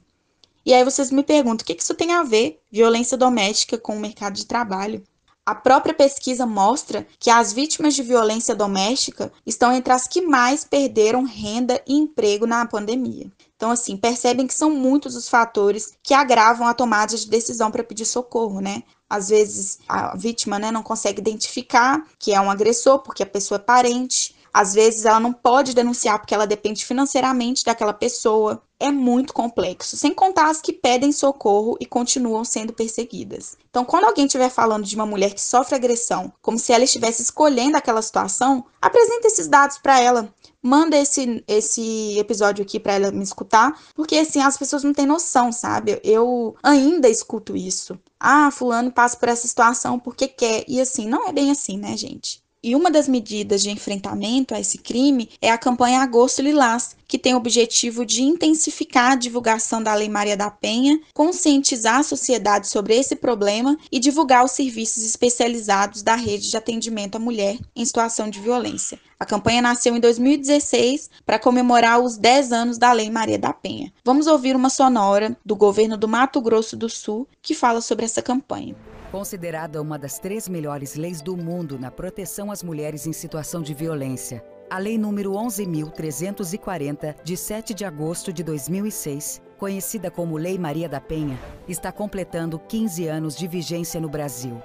E 0.66 0.74
aí 0.74 0.84
vocês 0.84 1.12
me 1.12 1.24
perguntam, 1.24 1.64
o 1.64 1.66
que 1.66 1.82
isso 1.82 1.94
tem 1.94 2.14
a 2.14 2.24
ver, 2.24 2.62
violência 2.72 3.18
doméstica, 3.18 3.78
com 3.78 3.98
o 3.98 4.00
mercado 4.00 4.36
de 4.36 4.46
trabalho? 4.46 5.04
A 5.46 5.54
própria 5.54 5.94
pesquisa 5.94 6.46
mostra 6.46 7.06
que 7.20 7.30
as 7.30 7.52
vítimas 7.52 7.94
de 7.94 8.02
violência 8.02 8.56
doméstica 8.56 9.30
estão 9.46 9.74
entre 9.74 9.92
as 9.92 10.08
que 10.08 10.22
mais 10.22 10.64
perderam 10.64 11.26
renda 11.26 11.84
e 11.86 11.96
emprego 11.96 12.48
na 12.48 12.66
pandemia. 12.66 13.30
Então, 13.64 13.72
assim, 13.72 13.96
percebem 13.96 14.46
que 14.46 14.54
são 14.54 14.70
muitos 14.72 15.16
os 15.16 15.30
fatores 15.30 15.94
que 16.04 16.14
agravam 16.14 16.68
a 16.68 16.74
tomada 16.74 17.16
de 17.16 17.30
decisão 17.30 17.72
para 17.72 17.82
pedir 17.82 18.04
socorro, 18.04 18.60
né? 18.60 18.84
Às 19.10 19.30
vezes 19.30 19.80
a 19.88 20.18
vítima 20.18 20.60
né, 20.60 20.70
não 20.70 20.84
consegue 20.84 21.22
identificar 21.22 22.06
que 22.20 22.34
é 22.34 22.42
um 22.42 22.52
agressor 22.52 23.00
porque 23.00 23.24
a 23.24 23.26
pessoa 23.26 23.56
é 23.56 23.64
parente. 23.64 24.36
Às 24.54 24.74
vezes 24.74 25.06
ela 25.06 25.18
não 25.18 25.32
pode 25.32 25.74
denunciar 25.74 26.20
porque 26.20 26.34
ela 26.34 26.46
depende 26.46 26.84
financeiramente 26.84 27.64
daquela 27.64 27.94
pessoa. 27.94 28.62
É 28.78 28.92
muito 28.92 29.34
complexo, 29.34 29.96
sem 29.96 30.14
contar 30.14 30.50
as 30.50 30.60
que 30.60 30.74
pedem 30.74 31.14
socorro 31.14 31.78
e 31.80 31.86
continuam 31.86 32.44
sendo 32.44 32.74
perseguidas. 32.74 33.56
Então, 33.70 33.86
quando 33.86 34.04
alguém 34.04 34.26
estiver 34.26 34.50
falando 34.50 34.84
de 34.84 34.94
uma 34.94 35.06
mulher 35.06 35.34
que 35.34 35.42
sofre 35.42 35.76
agressão, 35.76 36.34
como 36.42 36.60
se 36.60 36.74
ela 36.74 36.84
estivesse 36.84 37.22
escolhendo 37.22 37.78
aquela 37.78 38.02
situação, 38.02 38.66
apresente 38.82 39.26
esses 39.26 39.48
dados 39.48 39.78
para 39.78 40.02
ela. 40.02 40.34
Manda 40.64 40.98
esse, 40.98 41.44
esse 41.48 42.18
episódio 42.18 42.64
aqui 42.64 42.80
para 42.80 42.94
ela 42.94 43.12
me 43.12 43.24
escutar, 43.24 43.78
porque 43.94 44.16
assim 44.18 44.42
as 44.42 44.58
pessoas 44.58 44.84
não 44.84 44.94
têm 44.94 45.06
noção, 45.06 45.52
sabe? 45.52 46.00
Eu 46.04 46.56
ainda 46.64 47.10
escuto 47.10 47.56
isso. 47.56 48.00
Ah, 48.20 48.50
fulano 48.52 48.92
passa 48.92 49.18
por 49.18 49.30
essa 49.30 49.48
situação 49.48 50.00
porque 50.00 50.28
quer. 50.28 50.64
E 50.68 50.80
assim, 50.80 51.08
não 51.08 51.28
é 51.28 51.34
bem 51.34 51.52
assim, 51.52 51.78
né, 51.78 51.96
gente? 51.98 52.43
E 52.66 52.78
uma 52.78 52.90
das 52.90 53.10
medidas 53.10 53.62
de 53.62 53.70
enfrentamento 53.70 54.56
a 54.56 54.60
esse 54.60 54.78
crime 54.78 55.30
é 55.42 55.52
a 55.52 55.58
campanha 55.58 56.00
Agosto 56.00 56.42
Lilás, 56.42 56.96
que 57.06 57.20
tem 57.20 57.34
o 57.34 57.38
objetivo 57.38 58.06
de 58.06 58.24
intensificar 58.24 59.12
a 59.12 59.16
divulgação 59.16 59.84
da 59.84 59.94
Lei 59.94 60.08
Maria 60.08 60.38
da 60.38 60.50
Penha, 60.50 60.98
conscientizar 61.14 62.00
a 62.00 62.04
sociedade 62.04 62.70
sobre 62.70 62.96
esse 62.96 63.18
problema 63.18 63.78
e 63.92 64.00
divulgar 64.00 64.46
os 64.46 64.52
serviços 64.52 65.04
especializados 65.04 66.02
da 66.02 66.16
rede 66.16 66.50
de 66.50 66.56
atendimento 66.56 67.16
à 67.16 67.20
mulher 67.20 67.60
em 67.76 67.84
situação 67.84 68.30
de 68.30 68.40
violência. 68.40 68.98
A 69.20 69.26
campanha 69.26 69.62
nasceu 69.62 69.94
em 69.94 70.00
2016 70.00 71.10
para 71.26 71.38
comemorar 71.38 72.00
os 72.00 72.16
10 72.16 72.54
anos 72.54 72.78
da 72.78 72.94
Lei 72.94 73.10
Maria 73.10 73.38
da 73.38 73.52
Penha. 73.52 73.92
Vamos 74.06 74.26
ouvir 74.26 74.56
uma 74.56 74.70
sonora 74.70 75.36
do 75.46 75.56
governo 75.56 75.98
do 75.98 76.08
Mato 76.08 76.40
Grosso 76.40 76.78
do 76.78 76.88
Sul 76.88 77.28
que 77.42 77.54
fala 77.54 77.82
sobre 77.82 78.06
essa 78.06 78.22
campanha. 78.22 78.74
Considerada 79.14 79.80
uma 79.80 80.00
das 80.00 80.18
três 80.18 80.50
melhores 80.50 80.96
leis 80.96 81.22
do 81.22 81.38
mundo 81.38 81.78
na 81.78 81.92
proteção 81.92 82.50
às 82.50 82.64
mulheres 82.64 83.06
em 83.06 83.14
situação 83.14 83.62
de 83.62 83.72
violência, 83.72 84.44
a 84.68 84.80
Lei 84.80 84.98
número 84.98 85.34
11.340, 85.34 87.18
de 87.24 87.38
7 87.38 87.76
de 87.76 87.86
agosto 87.86 88.34
de 88.34 88.44
2006, 88.44 89.40
conhecida 89.60 90.10
como 90.10 90.36
Lei 90.36 90.58
Maria 90.58 90.90
da 90.90 91.00
Penha, 91.00 91.38
está 91.68 91.92
completando 91.92 92.58
15 92.58 93.06
anos 93.06 93.38
de 93.38 93.48
vigência 93.48 94.02
no 94.02 94.10
Brasil. 94.10 94.60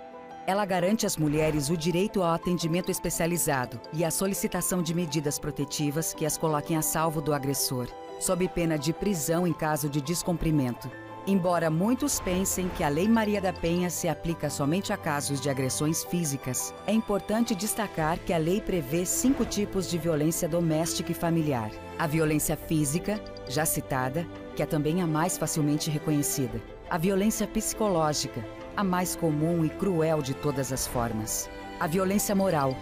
Ela 0.47 0.65
garante 0.65 1.05
às 1.05 1.19
mulheres 1.19 1.69
o 1.69 1.77
direito 1.77 2.23
ao 2.23 2.33
atendimento 2.33 2.91
especializado 2.91 3.79
e 3.93 4.03
à 4.03 4.11
solicitação 4.11 4.83
de 4.83 4.95
medidas 4.95 5.39
protetivas 5.39 6.15
que 6.15 6.25
as 6.25 6.39
coloquem 6.39 6.79
a 6.79 6.81
salvo 6.81 7.21
do 7.21 7.35
agressor, 7.35 7.87
sob 8.19 8.49
pena 8.49 8.79
de 8.79 8.95
prisão 8.95 9.47
em 9.47 9.53
caso 9.53 9.91
de 9.91 10.01
descumprimento. 10.01 10.91
Embora 11.29 11.69
muitos 11.69 12.19
pensem 12.19 12.71
que 12.71 12.83
a 12.83 12.89
Lei 12.89 13.07
Maria 13.07 13.39
da 13.39 13.53
Penha 13.53 13.91
se 13.91 14.09
aplica 14.09 14.49
somente 14.49 14.95
a 14.95 14.97
casos 14.97 15.43
de 15.43 15.51
agressões 15.51 16.03
físicas, 16.03 16.73
é 16.87 16.93
importante 16.95 17.55
destacar 17.55 18.19
que 18.21 18.33
a 18.33 18.39
lei 18.39 18.63
prevê 18.63 19.05
cinco 19.05 19.45
tipos 19.45 19.91
de 19.91 19.99
violência 19.99 20.49
doméstica 20.49 21.13
e 21.13 21.15
familiar. 21.15 21.71
A 21.99 22.07
violência 22.07 22.57
física, 22.57 23.23
já 23.47 23.67
citada, 23.67 24.27
que 24.57 24.63
é 24.63 24.67
também 24.67 25.03
a 25.03 25.07
mais 25.07 25.37
facilmente 25.37 25.91
reconhecida. 25.91 26.63
A 26.89 26.97
violência 26.97 27.47
psicológica, 27.47 28.43
a 28.75 28.83
mais 28.83 29.15
comum 29.15 29.67
e 29.67 29.69
cruel 29.69 30.23
de 30.23 30.33
todas 30.33 30.73
as 30.73 30.87
formas. 30.87 31.47
A 31.79 31.87
violência 31.87 32.35
moral, 32.35 32.75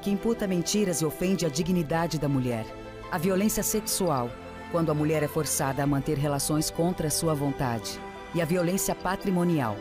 que 0.00 0.12
imputa 0.12 0.46
mentiras 0.46 1.00
e 1.00 1.04
ofende 1.04 1.44
a 1.44 1.48
dignidade 1.48 2.20
da 2.20 2.28
mulher. 2.28 2.64
A 3.10 3.18
violência 3.18 3.64
sexual, 3.64 4.30
quando 4.72 4.90
a 4.90 4.94
mulher 4.94 5.22
é 5.22 5.28
forçada 5.28 5.82
a 5.82 5.86
manter 5.86 6.16
relações 6.16 6.70
contra 6.70 7.10
sua 7.10 7.34
vontade, 7.34 8.00
e 8.34 8.40
a 8.40 8.44
violência 8.44 8.94
patrimonial, 8.94 9.76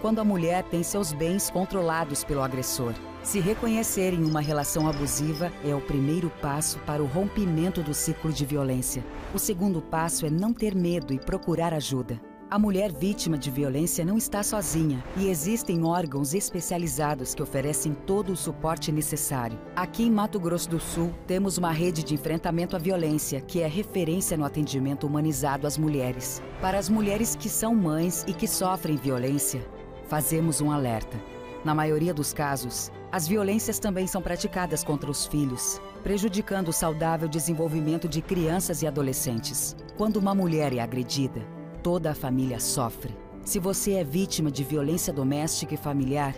quando 0.00 0.20
a 0.20 0.24
mulher 0.24 0.62
tem 0.64 0.82
seus 0.82 1.12
bens 1.12 1.48
controlados 1.48 2.24
pelo 2.24 2.42
agressor. 2.42 2.92
Se 3.22 3.40
reconhecer 3.40 4.12
em 4.12 4.22
uma 4.22 4.42
relação 4.42 4.86
abusiva 4.86 5.50
é 5.64 5.74
o 5.74 5.80
primeiro 5.80 6.28
passo 6.42 6.78
para 6.80 7.02
o 7.02 7.06
rompimento 7.06 7.82
do 7.82 7.94
ciclo 7.94 8.30
de 8.30 8.44
violência. 8.44 9.02
O 9.32 9.38
segundo 9.38 9.80
passo 9.80 10.26
é 10.26 10.30
não 10.30 10.52
ter 10.52 10.74
medo 10.74 11.14
e 11.14 11.18
procurar 11.18 11.72
ajuda. 11.72 12.20
A 12.54 12.58
mulher 12.58 12.92
vítima 12.92 13.36
de 13.36 13.50
violência 13.50 14.04
não 14.04 14.16
está 14.16 14.40
sozinha 14.40 15.02
e 15.16 15.26
existem 15.26 15.82
órgãos 15.82 16.34
especializados 16.34 17.34
que 17.34 17.42
oferecem 17.42 17.92
todo 17.92 18.30
o 18.30 18.36
suporte 18.36 18.92
necessário. 18.92 19.58
Aqui 19.74 20.04
em 20.04 20.10
Mato 20.12 20.38
Grosso 20.38 20.70
do 20.70 20.78
Sul, 20.78 21.12
temos 21.26 21.58
uma 21.58 21.72
rede 21.72 22.04
de 22.04 22.14
enfrentamento 22.14 22.76
à 22.76 22.78
violência 22.78 23.40
que 23.40 23.60
é 23.60 23.66
referência 23.66 24.36
no 24.36 24.44
atendimento 24.44 25.04
humanizado 25.04 25.66
às 25.66 25.76
mulheres. 25.76 26.40
Para 26.60 26.78
as 26.78 26.88
mulheres 26.88 27.34
que 27.34 27.48
são 27.48 27.74
mães 27.74 28.24
e 28.28 28.32
que 28.32 28.46
sofrem 28.46 28.94
violência, 28.94 29.60
fazemos 30.06 30.60
um 30.60 30.70
alerta. 30.70 31.20
Na 31.64 31.74
maioria 31.74 32.14
dos 32.14 32.32
casos, 32.32 32.92
as 33.10 33.26
violências 33.26 33.80
também 33.80 34.06
são 34.06 34.22
praticadas 34.22 34.84
contra 34.84 35.10
os 35.10 35.26
filhos, 35.26 35.80
prejudicando 36.04 36.68
o 36.68 36.72
saudável 36.72 37.26
desenvolvimento 37.26 38.08
de 38.08 38.22
crianças 38.22 38.80
e 38.80 38.86
adolescentes. 38.86 39.74
Quando 39.96 40.18
uma 40.18 40.36
mulher 40.36 40.72
é 40.72 40.78
agredida, 40.78 41.42
toda 41.84 42.10
a 42.10 42.14
família 42.14 42.58
sofre. 42.58 43.14
Se 43.44 43.58
você 43.58 43.92
é 43.92 44.02
vítima 44.02 44.50
de 44.50 44.64
violência 44.64 45.12
doméstica 45.12 45.74
e 45.74 45.76
familiar, 45.76 46.34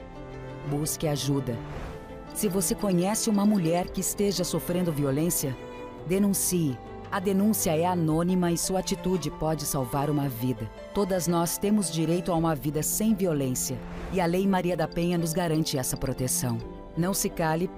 busque 0.68 1.06
ajuda. 1.06 1.56
Se 2.34 2.48
você 2.48 2.74
conhece 2.74 3.30
uma 3.30 3.46
mulher 3.46 3.88
que 3.88 4.00
esteja 4.00 4.42
sofrendo 4.42 4.92
violência, 4.92 5.56
denuncie. 6.06 6.76
A 7.12 7.20
denúncia 7.20 7.70
é 7.70 7.86
anônima 7.86 8.50
e 8.50 8.58
sua 8.58 8.80
atitude 8.80 9.30
pode 9.30 9.62
salvar 9.64 10.10
uma 10.10 10.28
vida. 10.28 10.68
Todas 10.92 11.28
nós 11.28 11.56
temos 11.56 11.92
direito 11.92 12.32
a 12.32 12.34
uma 12.34 12.52
vida 12.52 12.82
sem 12.82 13.14
violência 13.14 13.78
e 14.12 14.20
a 14.20 14.26
Lei 14.26 14.48
Maria 14.48 14.76
da 14.76 14.88
Penha 14.88 15.16
nos 15.16 15.32
garante 15.32 15.78
essa 15.78 15.96
proteção. 15.96 16.58
Não 16.96 17.14
se 17.14 17.30
cale.ms.gov.br 17.30 17.70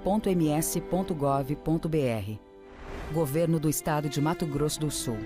Governo 3.13 3.59
do 3.59 3.69
Estado 3.69 4.09
de 4.09 4.19
Mato 4.19 4.47
Grosso 4.47 4.79
do 4.79 4.89
Sul. 4.89 5.17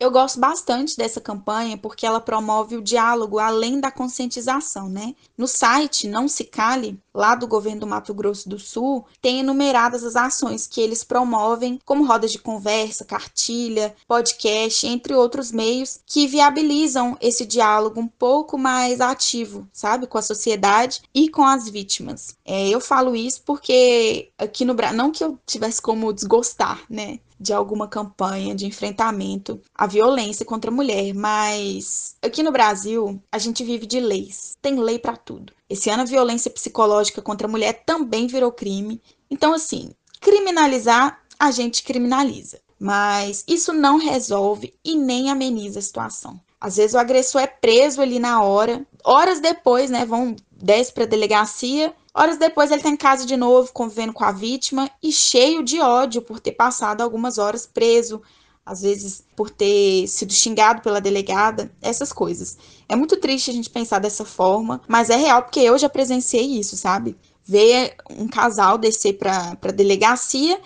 Eu 0.00 0.10
gosto 0.10 0.40
bastante 0.40 0.96
dessa 0.96 1.20
campanha 1.20 1.76
porque 1.76 2.06
ela 2.06 2.20
promove 2.20 2.74
o 2.74 2.82
diálogo 2.82 3.38
além 3.38 3.78
da 3.78 3.90
conscientização, 3.90 4.88
né? 4.88 5.14
No 5.36 5.46
site 5.46 6.08
Não 6.08 6.26
Se 6.26 6.44
Cale, 6.44 6.98
lá 7.14 7.34
do 7.34 7.46
governo 7.46 7.80
do 7.80 7.86
Mato 7.86 8.14
Grosso 8.14 8.48
do 8.48 8.58
Sul, 8.58 9.04
tem 9.20 9.40
enumeradas 9.40 10.02
as 10.02 10.16
ações 10.16 10.66
que 10.66 10.80
eles 10.80 11.04
promovem, 11.04 11.78
como 11.84 12.06
rodas 12.06 12.32
de 12.32 12.38
conversa, 12.38 13.04
cartilha, 13.04 13.94
podcast, 14.08 14.86
entre 14.86 15.12
outros 15.14 15.52
meios 15.52 16.00
que 16.06 16.26
viabilizam 16.26 17.18
esse 17.20 17.44
diálogo 17.44 18.00
um 18.00 18.08
pouco 18.08 18.56
mais 18.56 19.02
ativo, 19.02 19.68
sabe, 19.70 20.06
com 20.06 20.16
a 20.16 20.22
sociedade 20.22 21.02
e 21.14 21.28
com 21.28 21.44
as 21.44 21.68
vítimas. 21.68 22.34
É, 22.42 22.70
eu 22.70 22.80
falo 22.80 23.14
isso 23.14 23.42
porque 23.44 24.30
aqui 24.38 24.64
no 24.64 24.72
Brasil, 24.72 24.96
não 24.96 25.10
que 25.10 25.22
eu 25.22 25.38
tivesse 25.46 25.82
como 25.82 26.10
desgostar, 26.10 26.80
né? 26.88 27.18
De 27.40 27.54
alguma 27.54 27.88
campanha 27.88 28.54
de 28.54 28.66
enfrentamento 28.66 29.60
à 29.74 29.86
violência 29.86 30.44
contra 30.44 30.70
a 30.70 30.74
mulher, 30.74 31.14
mas 31.14 32.14
aqui 32.20 32.42
no 32.42 32.52
Brasil 32.52 33.20
a 33.32 33.38
gente 33.38 33.64
vive 33.64 33.86
de 33.86 33.98
leis, 33.98 34.58
tem 34.60 34.78
lei 34.78 34.98
para 34.98 35.16
tudo. 35.16 35.52
Esse 35.68 35.88
ano 35.88 36.02
a 36.02 36.06
violência 36.06 36.50
psicológica 36.50 37.22
contra 37.22 37.46
a 37.48 37.50
mulher 37.50 37.82
também 37.86 38.26
virou 38.26 38.52
crime. 38.52 39.00
Então 39.30 39.54
assim, 39.54 39.90
criminalizar 40.20 41.18
a 41.38 41.50
gente 41.50 41.82
criminaliza, 41.82 42.60
mas 42.78 43.42
isso 43.48 43.72
não 43.72 43.96
resolve 43.96 44.74
e 44.84 44.94
nem 44.94 45.30
ameniza 45.30 45.78
a 45.78 45.82
situação. 45.82 46.38
Às 46.60 46.76
vezes 46.76 46.92
o 46.94 46.98
agressor 46.98 47.40
é 47.40 47.46
preso 47.46 48.02
ali 48.02 48.18
na 48.18 48.42
hora, 48.42 48.86
horas 49.02 49.40
depois, 49.40 49.88
né, 49.88 50.04
vão 50.04 50.36
desce 50.52 50.92
para 50.92 51.04
a 51.04 51.06
delegacia 51.06 51.94
Horas 52.12 52.38
depois, 52.38 52.70
ele 52.70 52.80
está 52.80 52.90
em 52.90 52.96
casa 52.96 53.24
de 53.24 53.36
novo, 53.36 53.72
convivendo 53.72 54.12
com 54.12 54.24
a 54.24 54.32
vítima 54.32 54.90
e 55.02 55.12
cheio 55.12 55.62
de 55.62 55.80
ódio 55.80 56.20
por 56.20 56.40
ter 56.40 56.52
passado 56.52 57.02
algumas 57.02 57.38
horas 57.38 57.66
preso, 57.66 58.20
às 58.66 58.82
vezes 58.82 59.24
por 59.36 59.48
ter 59.48 60.06
sido 60.08 60.32
xingado 60.32 60.82
pela 60.82 61.00
delegada, 61.00 61.72
essas 61.80 62.12
coisas. 62.12 62.58
É 62.88 62.96
muito 62.96 63.16
triste 63.16 63.50
a 63.50 63.54
gente 63.54 63.70
pensar 63.70 64.00
dessa 64.00 64.24
forma, 64.24 64.80
mas 64.88 65.08
é 65.08 65.16
real 65.16 65.42
porque 65.42 65.60
eu 65.60 65.78
já 65.78 65.88
presenciei 65.88 66.58
isso, 66.58 66.76
sabe? 66.76 67.16
Ver 67.44 67.94
um 68.10 68.26
casal 68.26 68.76
descer 68.76 69.14
para 69.14 69.56
a 69.60 69.72
delegacia 69.72 70.60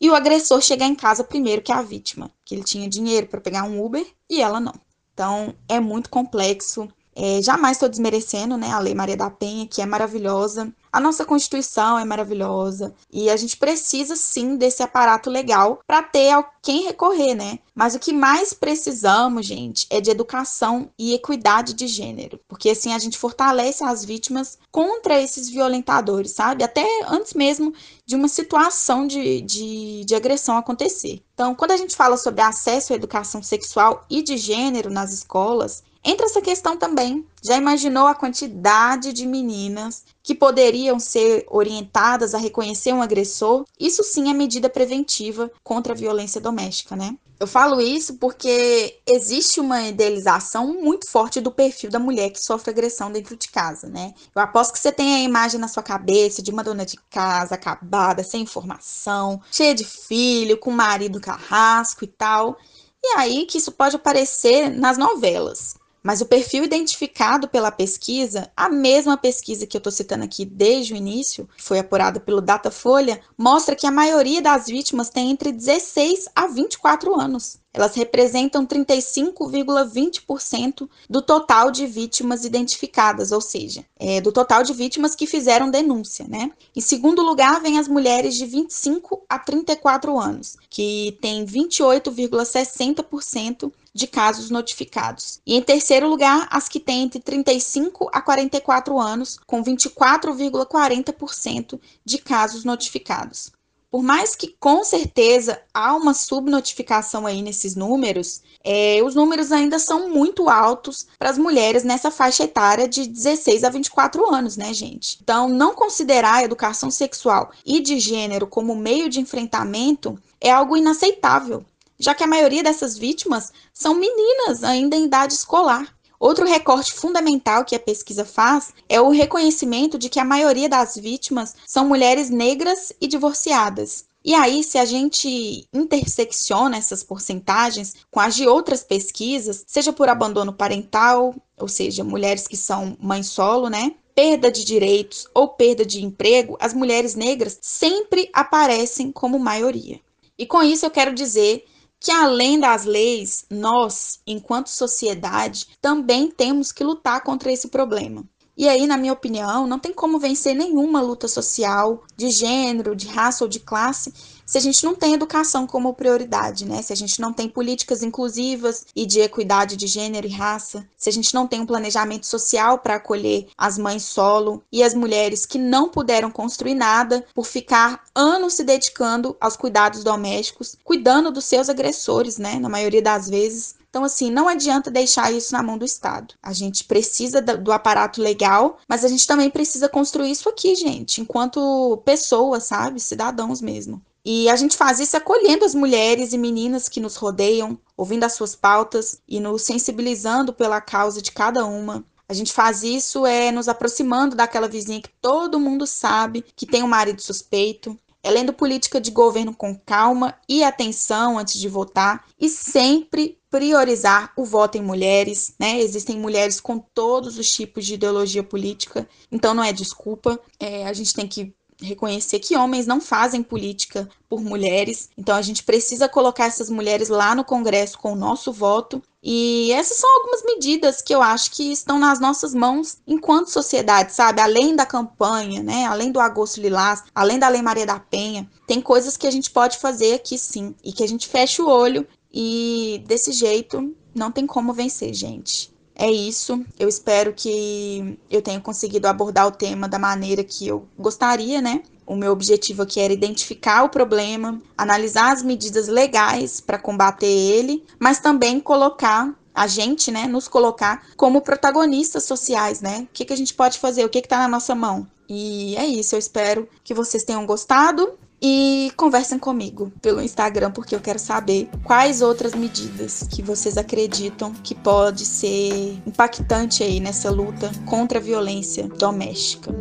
e 0.00 0.10
o 0.10 0.14
agressor 0.14 0.60
chegar 0.60 0.86
em 0.86 0.94
casa 0.94 1.24
primeiro 1.24 1.62
que 1.62 1.72
a 1.72 1.82
vítima, 1.82 2.30
que 2.44 2.54
ele 2.54 2.64
tinha 2.64 2.88
dinheiro 2.88 3.26
para 3.26 3.40
pegar 3.40 3.64
um 3.64 3.84
Uber 3.84 4.06
e 4.28 4.40
ela 4.40 4.60
não. 4.60 4.74
Então 5.14 5.54
é 5.68 5.80
muito 5.80 6.10
complexo. 6.10 6.88
É, 7.20 7.42
jamais 7.42 7.76
estou 7.76 7.88
desmerecendo 7.88 8.56
né, 8.56 8.70
a 8.70 8.78
Lei 8.78 8.94
Maria 8.94 9.16
da 9.16 9.28
Penha, 9.28 9.66
que 9.66 9.82
é 9.82 9.86
maravilhosa. 9.86 10.72
A 10.92 11.00
nossa 11.00 11.24
Constituição 11.24 11.98
é 11.98 12.04
maravilhosa 12.04 12.94
e 13.12 13.28
a 13.28 13.36
gente 13.36 13.56
precisa 13.56 14.14
sim 14.14 14.56
desse 14.56 14.84
aparato 14.84 15.28
legal 15.28 15.80
para 15.84 16.00
ter 16.00 16.30
a 16.30 16.44
quem 16.62 16.84
recorrer, 16.84 17.34
né? 17.34 17.58
Mas 17.74 17.96
o 17.96 17.98
que 17.98 18.12
mais 18.12 18.54
precisamos, 18.54 19.44
gente, 19.44 19.84
é 19.90 20.00
de 20.00 20.10
educação 20.10 20.90
e 20.96 21.12
equidade 21.12 21.74
de 21.74 21.88
gênero, 21.88 22.38
porque 22.46 22.70
assim 22.70 22.94
a 22.94 22.98
gente 23.00 23.18
fortalece 23.18 23.82
as 23.82 24.04
vítimas 24.04 24.56
contra 24.70 25.20
esses 25.20 25.48
violentadores, 25.48 26.30
sabe? 26.30 26.62
Até 26.62 26.86
antes 27.08 27.34
mesmo 27.34 27.74
de 28.06 28.14
uma 28.14 28.28
situação 28.28 29.08
de, 29.08 29.40
de, 29.40 30.04
de 30.04 30.14
agressão 30.14 30.56
acontecer. 30.56 31.20
Então, 31.34 31.52
quando 31.54 31.72
a 31.72 31.76
gente 31.76 31.96
fala 31.96 32.16
sobre 32.16 32.42
acesso 32.42 32.92
à 32.92 32.96
educação 32.96 33.42
sexual 33.42 34.06
e 34.08 34.22
de 34.22 34.36
gênero 34.36 34.88
nas 34.88 35.12
escolas, 35.12 35.82
Entra 36.08 36.24
essa 36.24 36.40
questão 36.40 36.74
também. 36.74 37.22
Já 37.44 37.58
imaginou 37.58 38.06
a 38.06 38.14
quantidade 38.14 39.12
de 39.12 39.26
meninas 39.26 40.04
que 40.22 40.34
poderiam 40.34 40.98
ser 40.98 41.44
orientadas 41.50 42.34
a 42.34 42.38
reconhecer 42.38 42.94
um 42.94 43.02
agressor? 43.02 43.66
Isso 43.78 44.02
sim 44.02 44.30
é 44.30 44.32
medida 44.32 44.70
preventiva 44.70 45.52
contra 45.62 45.92
a 45.92 45.96
violência 45.96 46.40
doméstica, 46.40 46.96
né? 46.96 47.14
Eu 47.38 47.46
falo 47.46 47.78
isso 47.78 48.14
porque 48.14 48.98
existe 49.06 49.60
uma 49.60 49.82
idealização 49.82 50.68
muito 50.82 51.10
forte 51.10 51.42
do 51.42 51.52
perfil 51.52 51.90
da 51.90 51.98
mulher 51.98 52.30
que 52.30 52.42
sofre 52.42 52.70
agressão 52.70 53.12
dentro 53.12 53.36
de 53.36 53.48
casa, 53.50 53.86
né? 53.86 54.14
Eu 54.34 54.40
aposto 54.40 54.72
que 54.72 54.78
você 54.78 54.90
tem 54.90 55.14
a 55.14 55.20
imagem 55.20 55.60
na 55.60 55.68
sua 55.68 55.82
cabeça 55.82 56.40
de 56.40 56.50
uma 56.50 56.64
dona 56.64 56.86
de 56.86 56.96
casa 57.10 57.54
acabada, 57.54 58.24
sem 58.24 58.40
informação, 58.40 59.42
cheia 59.52 59.74
de 59.74 59.84
filho, 59.84 60.56
com 60.56 60.70
marido 60.70 61.20
carrasco 61.20 62.02
e 62.02 62.08
tal. 62.08 62.56
E 63.04 63.18
aí 63.18 63.44
que 63.44 63.58
isso 63.58 63.72
pode 63.72 63.94
aparecer 63.94 64.70
nas 64.70 64.96
novelas. 64.96 65.76
Mas 66.02 66.20
o 66.20 66.26
perfil 66.26 66.64
identificado 66.64 67.48
pela 67.48 67.70
pesquisa, 67.70 68.50
a 68.56 68.68
mesma 68.68 69.16
pesquisa 69.16 69.66
que 69.66 69.76
eu 69.76 69.80
estou 69.80 69.92
citando 69.92 70.24
aqui 70.24 70.44
desde 70.44 70.94
o 70.94 70.96
início, 70.96 71.48
foi 71.58 71.78
apurada 71.78 72.20
pelo 72.20 72.40
Datafolha, 72.40 73.20
mostra 73.36 73.76
que 73.76 73.86
a 73.86 73.90
maioria 73.90 74.40
das 74.40 74.66
vítimas 74.66 75.10
tem 75.10 75.30
entre 75.30 75.52
16 75.52 76.28
a 76.34 76.46
24 76.46 77.18
anos. 77.18 77.58
Elas 77.78 77.94
representam 77.94 78.66
35,20% 78.66 80.90
do 81.08 81.22
total 81.22 81.70
de 81.70 81.86
vítimas 81.86 82.44
identificadas, 82.44 83.30
ou 83.30 83.40
seja, 83.40 83.84
é, 83.96 84.20
do 84.20 84.32
total 84.32 84.64
de 84.64 84.74
vítimas 84.74 85.14
que 85.14 85.28
fizeram 85.28 85.70
denúncia, 85.70 86.26
né? 86.28 86.50
Em 86.74 86.80
segundo 86.80 87.22
lugar, 87.22 87.60
vem 87.60 87.78
as 87.78 87.86
mulheres 87.86 88.34
de 88.34 88.46
25 88.46 89.22
a 89.28 89.38
34 89.38 90.18
anos, 90.18 90.56
que 90.68 91.16
têm 91.20 91.46
28,60% 91.46 93.72
de 93.94 94.08
casos 94.08 94.50
notificados. 94.50 95.40
E 95.46 95.54
em 95.54 95.62
terceiro 95.62 96.08
lugar, 96.08 96.48
as 96.50 96.68
que 96.68 96.80
têm 96.80 97.04
entre 97.04 97.20
35 97.20 98.10
a 98.12 98.20
44 98.20 98.98
anos, 98.98 99.38
com 99.46 99.62
24,40% 99.62 101.78
de 102.04 102.18
casos 102.18 102.64
notificados. 102.64 103.52
Por 103.90 104.02
mais 104.02 104.36
que 104.36 104.54
com 104.60 104.84
certeza 104.84 105.60
há 105.72 105.94
uma 105.94 106.12
subnotificação 106.12 107.26
aí 107.26 107.40
nesses 107.40 107.74
números, 107.74 108.42
é, 108.62 109.00
os 109.02 109.14
números 109.14 109.50
ainda 109.50 109.78
são 109.78 110.10
muito 110.10 110.48
altos 110.48 111.06
para 111.18 111.30
as 111.30 111.38
mulheres 111.38 111.84
nessa 111.84 112.10
faixa 112.10 112.44
etária 112.44 112.86
de 112.86 113.06
16 113.06 113.64
a 113.64 113.70
24 113.70 114.34
anos, 114.34 114.56
né, 114.56 114.74
gente? 114.74 115.18
Então, 115.22 115.48
não 115.48 115.74
considerar 115.74 116.34
a 116.34 116.44
educação 116.44 116.90
sexual 116.90 117.50
e 117.64 117.80
de 117.80 117.98
gênero 117.98 118.46
como 118.46 118.76
meio 118.76 119.08
de 119.08 119.20
enfrentamento 119.20 120.18
é 120.40 120.50
algo 120.50 120.76
inaceitável 120.76 121.64
já 121.98 122.14
que 122.14 122.22
a 122.22 122.28
maioria 122.28 122.62
dessas 122.62 122.96
vítimas 122.96 123.52
são 123.74 123.94
meninas 123.94 124.62
ainda 124.62 124.96
em 124.96 125.06
idade 125.06 125.32
escolar. 125.32 125.92
Outro 126.20 126.46
recorte 126.46 126.92
fundamental 126.92 127.64
que 127.64 127.76
a 127.76 127.80
pesquisa 127.80 128.24
faz 128.24 128.72
é 128.88 129.00
o 129.00 129.10
reconhecimento 129.10 129.96
de 129.96 130.08
que 130.08 130.18
a 130.18 130.24
maioria 130.24 130.68
das 130.68 130.96
vítimas 130.96 131.54
são 131.66 131.86
mulheres 131.86 132.28
negras 132.28 132.92
e 133.00 133.06
divorciadas. 133.06 134.04
E 134.24 134.34
aí, 134.34 134.64
se 134.64 134.76
a 134.76 134.84
gente 134.84 135.66
intersecciona 135.72 136.76
essas 136.76 137.04
porcentagens 137.04 137.94
com 138.10 138.18
as 138.18 138.34
de 138.34 138.48
outras 138.48 138.82
pesquisas, 138.82 139.64
seja 139.66 139.92
por 139.92 140.08
abandono 140.08 140.52
parental, 140.52 141.34
ou 141.56 141.68
seja, 141.68 142.02
mulheres 142.02 142.48
que 142.48 142.56
são 142.56 142.96
mãe 143.00 143.22
solo, 143.22 143.68
né? 143.68 143.94
Perda 144.14 144.50
de 144.50 144.64
direitos 144.64 145.28
ou 145.32 145.48
perda 145.48 145.86
de 145.86 146.04
emprego, 146.04 146.56
as 146.60 146.74
mulheres 146.74 147.14
negras 147.14 147.58
sempre 147.62 148.28
aparecem 148.32 149.12
como 149.12 149.38
maioria. 149.38 150.00
E 150.36 150.44
com 150.44 150.62
isso 150.62 150.84
eu 150.84 150.90
quero 150.90 151.14
dizer 151.14 151.64
que 152.00 152.12
além 152.12 152.60
das 152.60 152.84
leis, 152.84 153.44
nós, 153.50 154.20
enquanto 154.26 154.68
sociedade, 154.68 155.66
também 155.80 156.30
temos 156.30 156.70
que 156.72 156.84
lutar 156.84 157.22
contra 157.22 157.52
esse 157.52 157.68
problema. 157.68 158.24
E 158.56 158.68
aí, 158.68 158.88
na 158.88 158.96
minha 158.96 159.12
opinião, 159.12 159.68
não 159.68 159.78
tem 159.78 159.92
como 159.92 160.18
vencer 160.18 160.52
nenhuma 160.52 161.00
luta 161.00 161.28
social, 161.28 162.02
de 162.16 162.28
gênero, 162.28 162.96
de 162.96 163.06
raça 163.06 163.44
ou 163.44 163.48
de 163.48 163.60
classe, 163.60 164.12
se 164.48 164.56
a 164.56 164.60
gente 164.62 164.82
não 164.82 164.94
tem 164.94 165.12
educação 165.12 165.66
como 165.66 165.92
prioridade, 165.92 166.64
né? 166.64 166.80
Se 166.80 166.90
a 166.90 166.96
gente 166.96 167.20
não 167.20 167.34
tem 167.34 167.50
políticas 167.50 168.02
inclusivas 168.02 168.86
e 168.96 169.04
de 169.04 169.20
equidade 169.20 169.76
de 169.76 169.86
gênero 169.86 170.26
e 170.26 170.30
raça, 170.30 170.88
se 170.96 171.10
a 171.10 171.12
gente 171.12 171.34
não 171.34 171.46
tem 171.46 171.60
um 171.60 171.66
planejamento 171.66 172.26
social 172.26 172.78
para 172.78 172.94
acolher 172.94 173.48
as 173.58 173.76
mães 173.76 174.04
solo 174.04 174.62
e 174.72 174.82
as 174.82 174.94
mulheres 174.94 175.44
que 175.44 175.58
não 175.58 175.90
puderam 175.90 176.30
construir 176.30 176.74
nada 176.74 177.26
por 177.34 177.44
ficar 177.44 178.02
anos 178.14 178.54
se 178.54 178.64
dedicando 178.64 179.36
aos 179.38 179.54
cuidados 179.54 180.02
domésticos, 180.02 180.76
cuidando 180.82 181.30
dos 181.30 181.44
seus 181.44 181.68
agressores, 181.68 182.38
né? 182.38 182.58
Na 182.58 182.70
maioria 182.70 183.02
das 183.02 183.28
vezes, 183.28 183.76
então, 183.90 184.04
assim, 184.04 184.30
não 184.30 184.48
adianta 184.48 184.90
deixar 184.90 185.32
isso 185.32 185.52
na 185.52 185.62
mão 185.62 185.76
do 185.76 185.84
Estado. 185.84 186.34
A 186.42 186.52
gente 186.52 186.84
precisa 186.84 187.40
do 187.40 187.72
aparato 187.72 188.20
legal, 188.20 188.78
mas 188.88 189.04
a 189.04 189.08
gente 189.08 189.26
também 189.26 189.50
precisa 189.50 189.88
construir 189.88 190.30
isso 190.30 190.48
aqui, 190.48 190.74
gente, 190.74 191.20
enquanto 191.20 192.00
pessoas, 192.04 192.64
sabe? 192.64 193.00
Cidadãos 193.00 193.60
mesmo. 193.60 194.02
E 194.30 194.46
a 194.50 194.56
gente 194.56 194.76
faz 194.76 195.00
isso 195.00 195.16
acolhendo 195.16 195.64
as 195.64 195.74
mulheres 195.74 196.34
e 196.34 196.38
meninas 196.38 196.86
que 196.86 197.00
nos 197.00 197.16
rodeiam, 197.16 197.78
ouvindo 197.96 198.24
as 198.24 198.34
suas 198.34 198.54
pautas 198.54 199.22
e 199.26 199.40
nos 199.40 199.62
sensibilizando 199.62 200.52
pela 200.52 200.82
causa 200.82 201.22
de 201.22 201.32
cada 201.32 201.64
uma. 201.64 202.04
A 202.28 202.34
gente 202.34 202.52
faz 202.52 202.82
isso 202.82 203.24
é 203.24 203.50
nos 203.50 203.68
aproximando 203.68 204.36
daquela 204.36 204.68
vizinha 204.68 205.00
que 205.00 205.08
todo 205.22 205.58
mundo 205.58 205.86
sabe 205.86 206.44
que 206.54 206.66
tem 206.66 206.82
um 206.82 206.88
marido 206.88 207.22
suspeito, 207.22 207.98
é 208.22 208.30
lendo 208.30 208.52
política 208.52 209.00
de 209.00 209.10
governo 209.10 209.54
com 209.54 209.74
calma 209.74 210.34
e 210.46 210.62
atenção 210.62 211.38
antes 211.38 211.58
de 211.58 211.66
votar 211.66 212.26
e 212.38 212.50
sempre 212.50 213.38
priorizar 213.48 214.34
o 214.36 214.44
voto 214.44 214.76
em 214.76 214.82
mulheres, 214.82 215.54
né? 215.58 215.80
Existem 215.80 216.18
mulheres 216.18 216.60
com 216.60 216.78
todos 216.78 217.38
os 217.38 217.50
tipos 217.50 217.86
de 217.86 217.94
ideologia 217.94 218.42
política, 218.42 219.08
então 219.32 219.54
não 219.54 219.64
é 219.64 219.72
desculpa. 219.72 220.38
É, 220.60 220.86
a 220.86 220.92
gente 220.92 221.14
tem 221.14 221.26
que 221.26 221.54
reconhecer 221.80 222.38
que 222.40 222.56
homens 222.56 222.86
não 222.86 223.00
fazem 223.00 223.42
política 223.42 224.08
por 224.28 224.40
mulheres. 224.40 225.10
Então 225.16 225.34
a 225.36 225.42
gente 225.42 225.62
precisa 225.62 226.08
colocar 226.08 226.46
essas 226.46 226.68
mulheres 226.68 227.08
lá 227.08 227.34
no 227.34 227.44
Congresso 227.44 227.98
com 227.98 228.12
o 228.12 228.16
nosso 228.16 228.52
voto. 228.52 229.02
E 229.22 229.72
essas 229.72 229.98
são 229.98 230.16
algumas 230.16 230.42
medidas 230.44 231.02
que 231.02 231.14
eu 231.14 231.22
acho 231.22 231.50
que 231.50 231.72
estão 231.72 231.98
nas 231.98 232.20
nossas 232.20 232.54
mãos 232.54 232.98
enquanto 233.06 233.50
sociedade, 233.50 234.12
sabe? 234.12 234.40
Além 234.40 234.74
da 234.74 234.86
campanha, 234.86 235.62
né? 235.62 235.86
Além 235.86 236.10
do 236.10 236.20
Agosto 236.20 236.60
Lilás, 236.60 237.02
além 237.14 237.38
da 237.38 237.48
Lei 237.48 237.62
Maria 237.62 237.86
da 237.86 237.98
Penha, 237.98 238.48
tem 238.66 238.80
coisas 238.80 239.16
que 239.16 239.26
a 239.26 239.30
gente 239.30 239.50
pode 239.50 239.78
fazer 239.78 240.14
aqui 240.14 240.38
sim. 240.38 240.74
E 240.82 240.92
que 240.92 241.02
a 241.02 241.08
gente 241.08 241.28
feche 241.28 241.62
o 241.62 241.68
olho 241.68 242.06
e 242.32 243.02
desse 243.06 243.32
jeito 243.32 243.94
não 244.14 244.30
tem 244.30 244.46
como 244.46 244.72
vencer, 244.72 245.14
gente. 245.14 245.72
É 245.98 246.08
isso. 246.08 246.64
Eu 246.78 246.88
espero 246.88 247.34
que 247.34 248.16
eu 248.30 248.40
tenha 248.40 248.60
conseguido 248.60 249.08
abordar 249.08 249.48
o 249.48 249.50
tema 249.50 249.88
da 249.88 249.98
maneira 249.98 250.44
que 250.44 250.68
eu 250.68 250.86
gostaria, 250.96 251.60
né? 251.60 251.82
O 252.06 252.14
meu 252.14 252.30
objetivo 252.30 252.82
aqui 252.82 253.00
era 253.00 253.12
identificar 253.12 253.82
o 253.82 253.88
problema, 253.88 254.62
analisar 254.76 255.32
as 255.32 255.42
medidas 255.42 255.88
legais 255.88 256.60
para 256.60 256.78
combater 256.78 257.26
ele, 257.26 257.84
mas 257.98 258.20
também 258.20 258.60
colocar 258.60 259.34
a 259.52 259.66
gente, 259.66 260.12
né, 260.12 260.28
nos 260.28 260.46
colocar 260.46 261.04
como 261.16 261.40
protagonistas 261.40 262.22
sociais, 262.22 262.80
né? 262.80 263.00
O 263.00 263.08
que, 263.12 263.24
que 263.24 263.32
a 263.32 263.36
gente 263.36 263.52
pode 263.52 263.76
fazer? 263.80 264.04
O 264.04 264.08
que 264.08 264.20
está 264.20 264.38
na 264.38 264.46
nossa 264.48 264.76
mão? 264.76 265.04
E 265.28 265.76
é 265.76 265.84
isso. 265.84 266.14
Eu 266.14 266.20
espero 266.20 266.68
que 266.84 266.94
vocês 266.94 267.24
tenham 267.24 267.44
gostado 267.44 268.16
e 268.40 268.92
conversem 268.96 269.38
comigo 269.38 269.92
pelo 270.00 270.22
Instagram 270.22 270.70
porque 270.70 270.94
eu 270.94 271.00
quero 271.00 271.18
saber 271.18 271.68
quais 271.84 272.22
outras 272.22 272.54
medidas 272.54 273.26
que 273.28 273.42
vocês 273.42 273.76
acreditam 273.76 274.52
que 274.52 274.74
pode 274.74 275.24
ser 275.24 275.98
impactante 276.06 276.82
aí 276.82 277.00
nessa 277.00 277.30
luta 277.30 277.70
contra 277.84 278.18
a 278.18 278.22
violência 278.22 278.88
doméstica. 278.88 279.74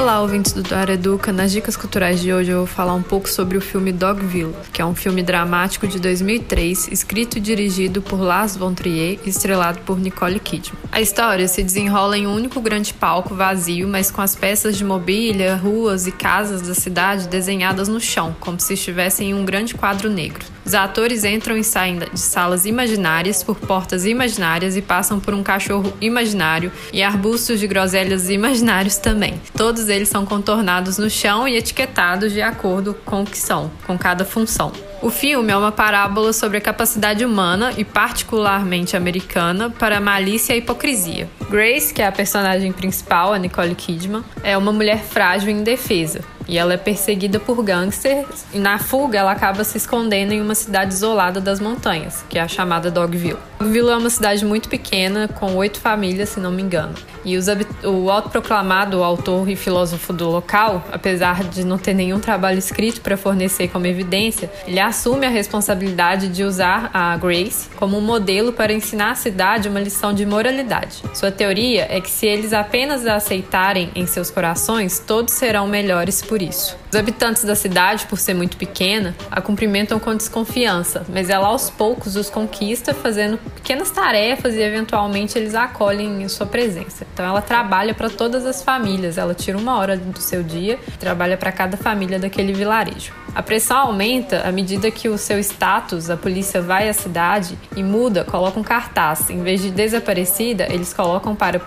Olá, 0.00 0.20
ouvintes 0.20 0.52
do 0.52 0.62
Dora 0.62 0.92
Educa. 0.92 1.32
Nas 1.32 1.50
dicas 1.50 1.76
culturais 1.76 2.20
de 2.20 2.32
hoje 2.32 2.52
eu 2.52 2.58
vou 2.58 2.66
falar 2.68 2.94
um 2.94 3.02
pouco 3.02 3.28
sobre 3.28 3.58
o 3.58 3.60
filme 3.60 3.90
Dogville, 3.90 4.54
que 4.72 4.80
é 4.80 4.84
um 4.86 4.94
filme 4.94 5.24
dramático 5.24 5.88
de 5.88 5.98
2003, 5.98 6.86
escrito 6.92 7.38
e 7.38 7.40
dirigido 7.40 8.00
por 8.00 8.20
Lars 8.20 8.56
von 8.56 8.72
Trier 8.72 9.18
e 9.26 9.28
estrelado 9.28 9.80
por 9.80 9.98
Nicole 9.98 10.38
Kidman. 10.38 10.78
A 10.92 11.00
história 11.00 11.48
se 11.48 11.64
desenrola 11.64 12.16
em 12.16 12.28
um 12.28 12.34
único 12.34 12.60
grande 12.60 12.94
palco 12.94 13.34
vazio, 13.34 13.88
mas 13.88 14.08
com 14.08 14.22
as 14.22 14.36
peças 14.36 14.76
de 14.76 14.84
mobília, 14.84 15.56
ruas 15.56 16.06
e 16.06 16.12
casas 16.12 16.62
da 16.62 16.76
cidade 16.76 17.26
desenhadas 17.26 17.88
no 17.88 18.00
chão, 18.00 18.36
como 18.38 18.60
se 18.60 18.74
estivessem 18.74 19.30
em 19.30 19.34
um 19.34 19.44
grande 19.44 19.74
quadro 19.74 20.08
negro. 20.08 20.46
Os 20.68 20.74
atores 20.74 21.24
entram 21.24 21.56
e 21.56 21.64
saem 21.64 21.98
de 21.98 22.20
salas 22.20 22.66
imaginárias 22.66 23.42
por 23.42 23.56
portas 23.56 24.04
imaginárias 24.04 24.76
e 24.76 24.82
passam 24.82 25.18
por 25.18 25.32
um 25.32 25.42
cachorro 25.42 25.94
imaginário 25.98 26.70
e 26.92 27.02
arbustos 27.02 27.58
de 27.58 27.66
groselhas 27.66 28.28
imaginários 28.28 28.98
também. 28.98 29.40
Todos 29.56 29.88
eles 29.88 30.10
são 30.10 30.26
contornados 30.26 30.98
no 30.98 31.08
chão 31.08 31.48
e 31.48 31.56
etiquetados 31.56 32.34
de 32.34 32.42
acordo 32.42 32.92
com 33.06 33.22
o 33.22 33.24
que 33.24 33.38
são, 33.38 33.70
com 33.86 33.96
cada 33.96 34.26
função. 34.26 34.70
O 35.00 35.08
filme 35.08 35.50
é 35.50 35.56
uma 35.56 35.72
parábola 35.72 36.34
sobre 36.34 36.58
a 36.58 36.60
capacidade 36.60 37.24
humana 37.24 37.72
e 37.78 37.82
particularmente 37.82 38.94
americana 38.94 39.70
para 39.70 39.96
a 39.96 40.00
malícia 40.02 40.54
e 40.54 40.58
hipocrisia. 40.58 41.30
Grace, 41.48 41.94
que 41.94 42.02
é 42.02 42.06
a 42.06 42.12
personagem 42.12 42.72
principal, 42.72 43.32
a 43.32 43.38
Nicole 43.38 43.74
Kidman, 43.74 44.22
é 44.42 44.58
uma 44.58 44.70
mulher 44.72 45.02
frágil 45.02 45.48
e 45.48 45.52
indefesa, 45.52 46.20
e 46.48 46.56
ela 46.56 46.72
é 46.72 46.76
perseguida 46.76 47.38
por 47.38 47.62
gangsters 47.62 48.46
e 48.52 48.58
na 48.58 48.78
fuga 48.78 49.18
ela 49.18 49.30
acaba 49.30 49.62
se 49.62 49.76
escondendo 49.76 50.32
em 50.32 50.40
uma 50.40 50.54
cidade 50.54 50.94
isolada 50.94 51.40
das 51.40 51.60
montanhas, 51.60 52.24
que 52.28 52.38
é 52.38 52.40
a 52.40 52.48
chamada 52.48 52.90
Dogville. 52.90 53.36
Dogville 53.58 53.90
é 53.90 53.96
uma 53.96 54.10
cidade 54.10 54.44
muito 54.44 54.68
pequena, 54.68 55.28
com 55.28 55.54
oito 55.56 55.80
famílias, 55.80 56.30
se 56.30 56.40
não 56.40 56.50
me 56.50 56.62
engano. 56.62 56.94
E 57.24 57.36
os, 57.36 57.46
o 57.84 58.10
autoproclamado 58.10 59.02
autor 59.02 59.48
e 59.50 59.56
filósofo 59.56 60.12
do 60.12 60.30
local, 60.30 60.84
apesar 60.90 61.44
de 61.44 61.64
não 61.64 61.76
ter 61.76 61.92
nenhum 61.92 62.20
trabalho 62.20 62.58
escrito 62.58 63.00
para 63.00 63.16
fornecer 63.16 63.68
como 63.68 63.86
evidência, 63.86 64.50
ele 64.66 64.80
assume 64.80 65.26
a 65.26 65.28
responsabilidade 65.28 66.28
de 66.28 66.44
usar 66.44 66.90
a 66.94 67.16
Grace 67.16 67.68
como 67.76 67.98
um 67.98 68.00
modelo 68.00 68.52
para 68.52 68.72
ensinar 68.72 69.10
à 69.10 69.14
cidade 69.14 69.68
uma 69.68 69.80
lição 69.80 70.14
de 70.14 70.24
moralidade. 70.24 71.02
Sua 71.12 71.30
teoria 71.30 71.86
é 71.90 72.00
que 72.00 72.10
se 72.10 72.26
eles 72.26 72.52
apenas 72.52 73.06
a 73.06 73.16
aceitarem 73.16 73.90
em 73.94 74.06
seus 74.06 74.30
corações, 74.30 74.98
todos 74.98 75.34
serão 75.34 75.66
melhores 75.66 76.22
por 76.22 76.37
isso. 76.42 76.76
Os 76.90 76.98
habitantes 76.98 77.44
da 77.44 77.54
cidade, 77.54 78.06
por 78.06 78.18
ser 78.18 78.34
muito 78.34 78.56
pequena, 78.56 79.14
a 79.30 79.40
cumprimentam 79.40 79.98
com 79.98 80.16
desconfiança, 80.16 81.04
mas 81.08 81.28
ela 81.30 81.48
aos 81.48 81.70
poucos 81.70 82.16
os 82.16 82.30
conquista 82.30 82.94
fazendo 82.94 83.38
pequenas 83.54 83.90
tarefas 83.90 84.54
e 84.54 84.62
eventualmente 84.62 85.38
eles 85.38 85.54
a 85.54 85.64
acolhem 85.64 86.22
em 86.22 86.28
sua 86.28 86.46
presença. 86.46 87.06
Então 87.12 87.24
ela 87.24 87.42
trabalha 87.42 87.94
para 87.94 88.08
todas 88.08 88.46
as 88.46 88.62
famílias, 88.62 89.18
ela 89.18 89.34
tira 89.34 89.58
uma 89.58 89.76
hora 89.76 89.96
do 89.96 90.20
seu 90.20 90.42
dia 90.42 90.78
e 90.86 90.92
trabalha 90.92 91.36
para 91.36 91.52
cada 91.52 91.76
família 91.76 92.18
daquele 92.18 92.52
vilarejo. 92.52 93.12
A 93.34 93.42
pressão 93.42 93.76
aumenta 93.76 94.48
à 94.48 94.50
medida 94.50 94.90
que 94.90 95.08
o 95.08 95.18
seu 95.18 95.38
status, 95.38 96.10
a 96.10 96.16
polícia 96.16 96.60
vai 96.60 96.88
à 96.88 96.92
cidade 96.92 97.56
e 97.76 97.82
muda, 97.82 98.24
coloca 98.24 98.58
um 98.58 98.62
cartaz. 98.62 99.30
Em 99.30 99.42
vez 99.42 99.62
de 99.62 99.70
desaparecida, 99.70 100.66
eles 100.70 100.92
colocam 100.92 101.36
para 101.36 101.60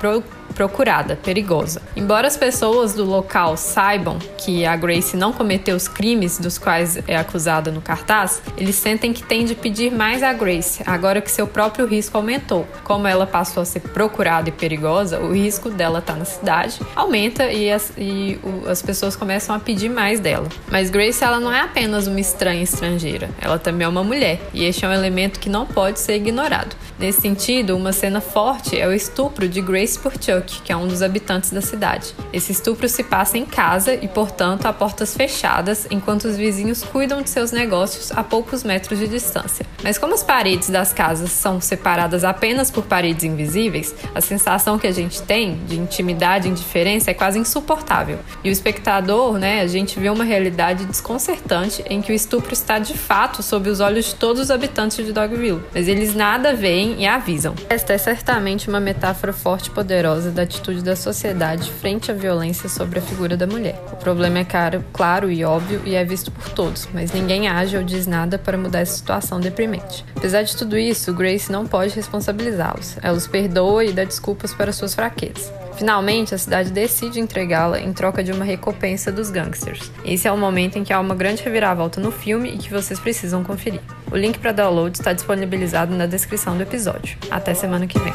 procurada, 0.51 1.15
perigosa. 1.15 1.81
Embora 1.95 2.27
as 2.27 2.37
pessoas 2.37 2.93
do 2.93 3.05
local 3.05 3.57
saibam 3.57 4.17
que 4.37 4.65
a 4.65 4.75
Grace 4.75 5.15
não 5.15 5.31
cometeu 5.31 5.75
os 5.75 5.87
crimes 5.87 6.37
dos 6.37 6.57
quais 6.57 6.97
é 7.07 7.17
acusada 7.17 7.71
no 7.71 7.81
cartaz, 7.81 8.41
eles 8.57 8.75
sentem 8.75 9.13
que 9.13 9.23
tem 9.23 9.45
de 9.45 9.55
pedir 9.55 9.91
mais 9.91 10.23
a 10.23 10.33
Grace, 10.33 10.83
agora 10.85 11.21
que 11.21 11.31
seu 11.31 11.47
próprio 11.47 11.85
risco 11.85 12.17
aumentou. 12.17 12.67
Como 12.83 13.07
ela 13.07 13.27
passou 13.27 13.61
a 13.61 13.65
ser 13.65 13.81
procurada 13.81 14.49
e 14.49 14.51
perigosa, 14.51 15.19
o 15.19 15.33
risco 15.33 15.69
dela 15.69 15.99
estar 15.99 16.13
tá 16.13 16.19
na 16.19 16.25
cidade 16.25 16.79
aumenta 16.95 17.51
e, 17.51 17.71
as, 17.71 17.91
e 17.97 18.39
as 18.67 18.81
pessoas 18.81 19.15
começam 19.15 19.55
a 19.55 19.59
pedir 19.59 19.89
mais 19.89 20.19
dela. 20.19 20.47
Mas 20.69 20.89
Grace 20.89 21.23
ela 21.23 21.39
não 21.39 21.51
é 21.51 21.61
apenas 21.61 22.07
uma 22.07 22.19
estranha 22.19 22.63
estrangeira, 22.63 23.29
ela 23.39 23.59
também 23.59 23.85
é 23.85 23.87
uma 23.87 24.03
mulher, 24.03 24.39
e 24.53 24.63
este 24.63 24.85
é 24.85 24.87
um 24.87 24.93
elemento 24.93 25.39
que 25.39 25.49
não 25.49 25.65
pode 25.65 25.99
ser 25.99 26.15
ignorado. 26.15 26.75
Nesse 26.97 27.21
sentido, 27.21 27.75
uma 27.75 27.91
cena 27.91 28.21
forte 28.21 28.79
é 28.79 28.87
o 28.87 28.93
estupro 28.93 29.47
de 29.47 29.61
Grace 29.61 29.97
por 29.97 30.13
Chuck, 30.13 30.40
que 30.41 30.71
é 30.71 30.75
um 30.75 30.87
dos 30.87 31.01
habitantes 31.01 31.51
da 31.51 31.61
cidade. 31.61 32.13
Esse 32.33 32.51
estupro 32.51 32.87
se 32.87 33.03
passa 33.03 33.37
em 33.37 33.45
casa 33.45 33.93
e, 33.93 34.07
portanto, 34.07 34.65
a 34.65 34.73
portas 34.73 35.15
fechadas, 35.15 35.87
enquanto 35.89 36.25
os 36.25 36.37
vizinhos 36.37 36.83
cuidam 36.83 37.21
de 37.21 37.29
seus 37.29 37.51
negócios 37.51 38.11
a 38.11 38.23
poucos 38.23 38.63
metros 38.63 38.99
de 38.99 39.07
distância. 39.07 39.65
Mas 39.83 39.97
como 39.97 40.13
as 40.13 40.23
paredes 40.23 40.69
das 40.69 40.93
casas 40.93 41.31
são 41.31 41.59
separadas 41.59 42.23
apenas 42.23 42.71
por 42.71 42.85
paredes 42.85 43.23
invisíveis, 43.23 43.93
a 44.13 44.21
sensação 44.21 44.77
que 44.77 44.87
a 44.87 44.91
gente 44.91 45.21
tem 45.21 45.59
de 45.65 45.77
intimidade 45.77 46.47
e 46.47 46.51
indiferença 46.51 47.11
é 47.11 47.13
quase 47.13 47.39
insuportável. 47.39 48.19
E 48.43 48.49
o 48.49 48.51
espectador, 48.51 49.37
né, 49.37 49.61
a 49.61 49.67
gente 49.67 49.99
vê 49.99 50.09
uma 50.09 50.23
realidade 50.23 50.85
desconcertante 50.85 51.83
em 51.89 52.01
que 52.01 52.11
o 52.11 52.15
estupro 52.15 52.53
está 52.53 52.79
de 52.79 52.97
fato 52.97 53.43
sob 53.43 53.69
os 53.69 53.79
olhos 53.79 54.05
de 54.05 54.15
todos 54.15 54.43
os 54.43 54.51
habitantes 54.51 55.05
de 55.05 55.11
Dogville, 55.11 55.61
mas 55.73 55.87
eles 55.87 56.15
nada 56.15 56.53
veem 56.53 57.01
e 57.01 57.05
avisam. 57.05 57.55
Esta 57.69 57.93
é 57.93 57.97
certamente 57.97 58.69
uma 58.69 58.79
metáfora 58.79 59.33
forte 59.33 59.67
e 59.67 59.71
poderosa 59.71 60.30
da 60.31 60.43
atitude 60.43 60.81
da 60.81 60.95
sociedade 60.95 61.69
frente 61.71 62.11
à 62.11 62.13
violência 62.13 62.67
sobre 62.69 62.99
a 62.99 63.01
figura 63.01 63.37
da 63.37 63.45
mulher. 63.45 63.79
O 63.91 63.95
problema 63.95 64.39
é 64.39 64.43
caro, 64.43 64.83
claro 64.93 65.31
e 65.31 65.43
óbvio 65.43 65.81
e 65.85 65.95
é 65.95 66.03
visto 66.03 66.31
por 66.31 66.49
todos, 66.49 66.87
mas 66.93 67.11
ninguém 67.11 67.47
age 67.47 67.77
ou 67.77 67.83
diz 67.83 68.07
nada 68.07 68.37
para 68.37 68.57
mudar 68.57 68.79
essa 68.79 68.95
situação 68.95 69.39
deprimente. 69.39 70.05
Apesar 70.15 70.43
de 70.43 70.55
tudo 70.55 70.77
isso, 70.77 71.13
Grace 71.13 71.51
não 71.51 71.67
pode 71.67 71.95
responsabilizá-los. 71.95 72.97
Ela 73.01 73.17
os 73.17 73.27
perdoa 73.27 73.83
e 73.83 73.91
dá 73.91 74.03
desculpas 74.03 74.53
para 74.53 74.71
suas 74.71 74.95
fraquezas. 74.95 75.51
Finalmente, 75.75 76.35
a 76.35 76.37
cidade 76.37 76.71
decide 76.71 77.19
entregá-la 77.19 77.79
em 77.79 77.91
troca 77.91 78.23
de 78.23 78.31
uma 78.31 78.45
recompensa 78.45 79.11
dos 79.11 79.31
gangsters. 79.31 79.91
Esse 80.05 80.27
é 80.27 80.31
o 80.31 80.37
momento 80.37 80.77
em 80.77 80.83
que 80.83 80.93
há 80.93 80.99
uma 80.99 81.15
grande 81.15 81.41
reviravolta 81.41 81.99
no 81.99 82.11
filme 82.11 82.53
e 82.53 82.57
que 82.57 82.69
vocês 82.69 82.99
precisam 82.99 83.43
conferir. 83.43 83.81
O 84.11 84.15
link 84.15 84.37
para 84.37 84.51
download 84.51 84.97
está 84.97 85.13
disponibilizado 85.13 85.95
na 85.95 86.05
descrição 86.05 86.55
do 86.55 86.63
episódio. 86.63 87.17
Até 87.31 87.53
semana 87.53 87.87
que 87.87 87.97
vem. 87.97 88.13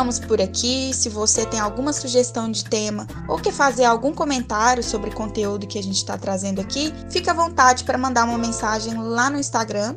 Ficamos 0.00 0.18
por 0.18 0.40
aqui. 0.40 0.92
Se 0.94 1.10
você 1.10 1.44
tem 1.44 1.60
alguma 1.60 1.92
sugestão 1.92 2.50
de 2.50 2.64
tema 2.64 3.06
ou 3.28 3.38
quer 3.38 3.52
fazer 3.52 3.84
algum 3.84 4.14
comentário 4.14 4.82
sobre 4.82 5.10
o 5.10 5.14
conteúdo 5.14 5.66
que 5.66 5.78
a 5.78 5.82
gente 5.82 5.96
está 5.96 6.16
trazendo 6.16 6.58
aqui, 6.58 6.92
fica 7.10 7.32
à 7.32 7.34
vontade 7.34 7.84
para 7.84 7.98
mandar 7.98 8.24
uma 8.24 8.38
mensagem 8.38 8.94
lá 8.96 9.28
no 9.28 9.38
Instagram, 9.38 9.94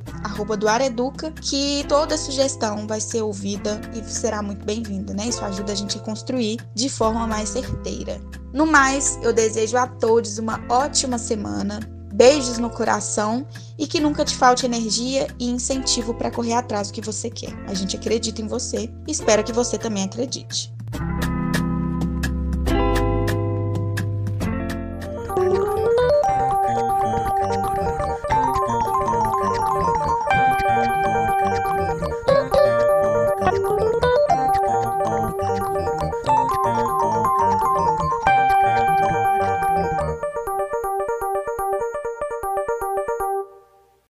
@doareduca, 0.59 1.31
que 1.31 1.85
toda 1.87 2.17
sugestão 2.17 2.85
vai 2.85 2.99
ser 2.99 3.21
ouvida 3.21 3.79
e 3.93 4.03
será 4.03 4.41
muito 4.41 4.65
bem-vinda, 4.65 5.13
né? 5.13 5.27
Isso 5.27 5.43
ajuda 5.45 5.71
a 5.71 5.75
gente 5.75 5.97
a 5.97 6.01
construir 6.01 6.59
de 6.75 6.89
forma 6.89 7.25
mais 7.25 7.49
certeira. 7.49 8.19
No 8.53 8.65
mais, 8.65 9.17
eu 9.21 9.31
desejo 9.31 9.77
a 9.77 9.87
todos 9.87 10.37
uma 10.37 10.59
ótima 10.67 11.17
semana. 11.17 11.79
Beijos 12.13 12.59
no 12.59 12.69
coração 12.69 13.45
e 13.75 13.87
que 13.87 13.99
nunca 13.99 14.23
te 14.23 14.37
falte 14.37 14.67
energia 14.67 15.27
e 15.39 15.49
incentivo 15.49 16.13
para 16.13 16.29
correr 16.29 16.53
atrás 16.53 16.89
do 16.89 16.93
que 16.93 17.01
você 17.01 17.27
quer. 17.27 17.53
A 17.67 17.73
gente 17.73 17.97
acredita 17.97 18.39
em 18.39 18.47
você 18.47 18.87
e 19.07 19.11
espera 19.11 19.41
que 19.41 19.51
você 19.51 19.79
também 19.79 20.03
acredite. 20.03 20.71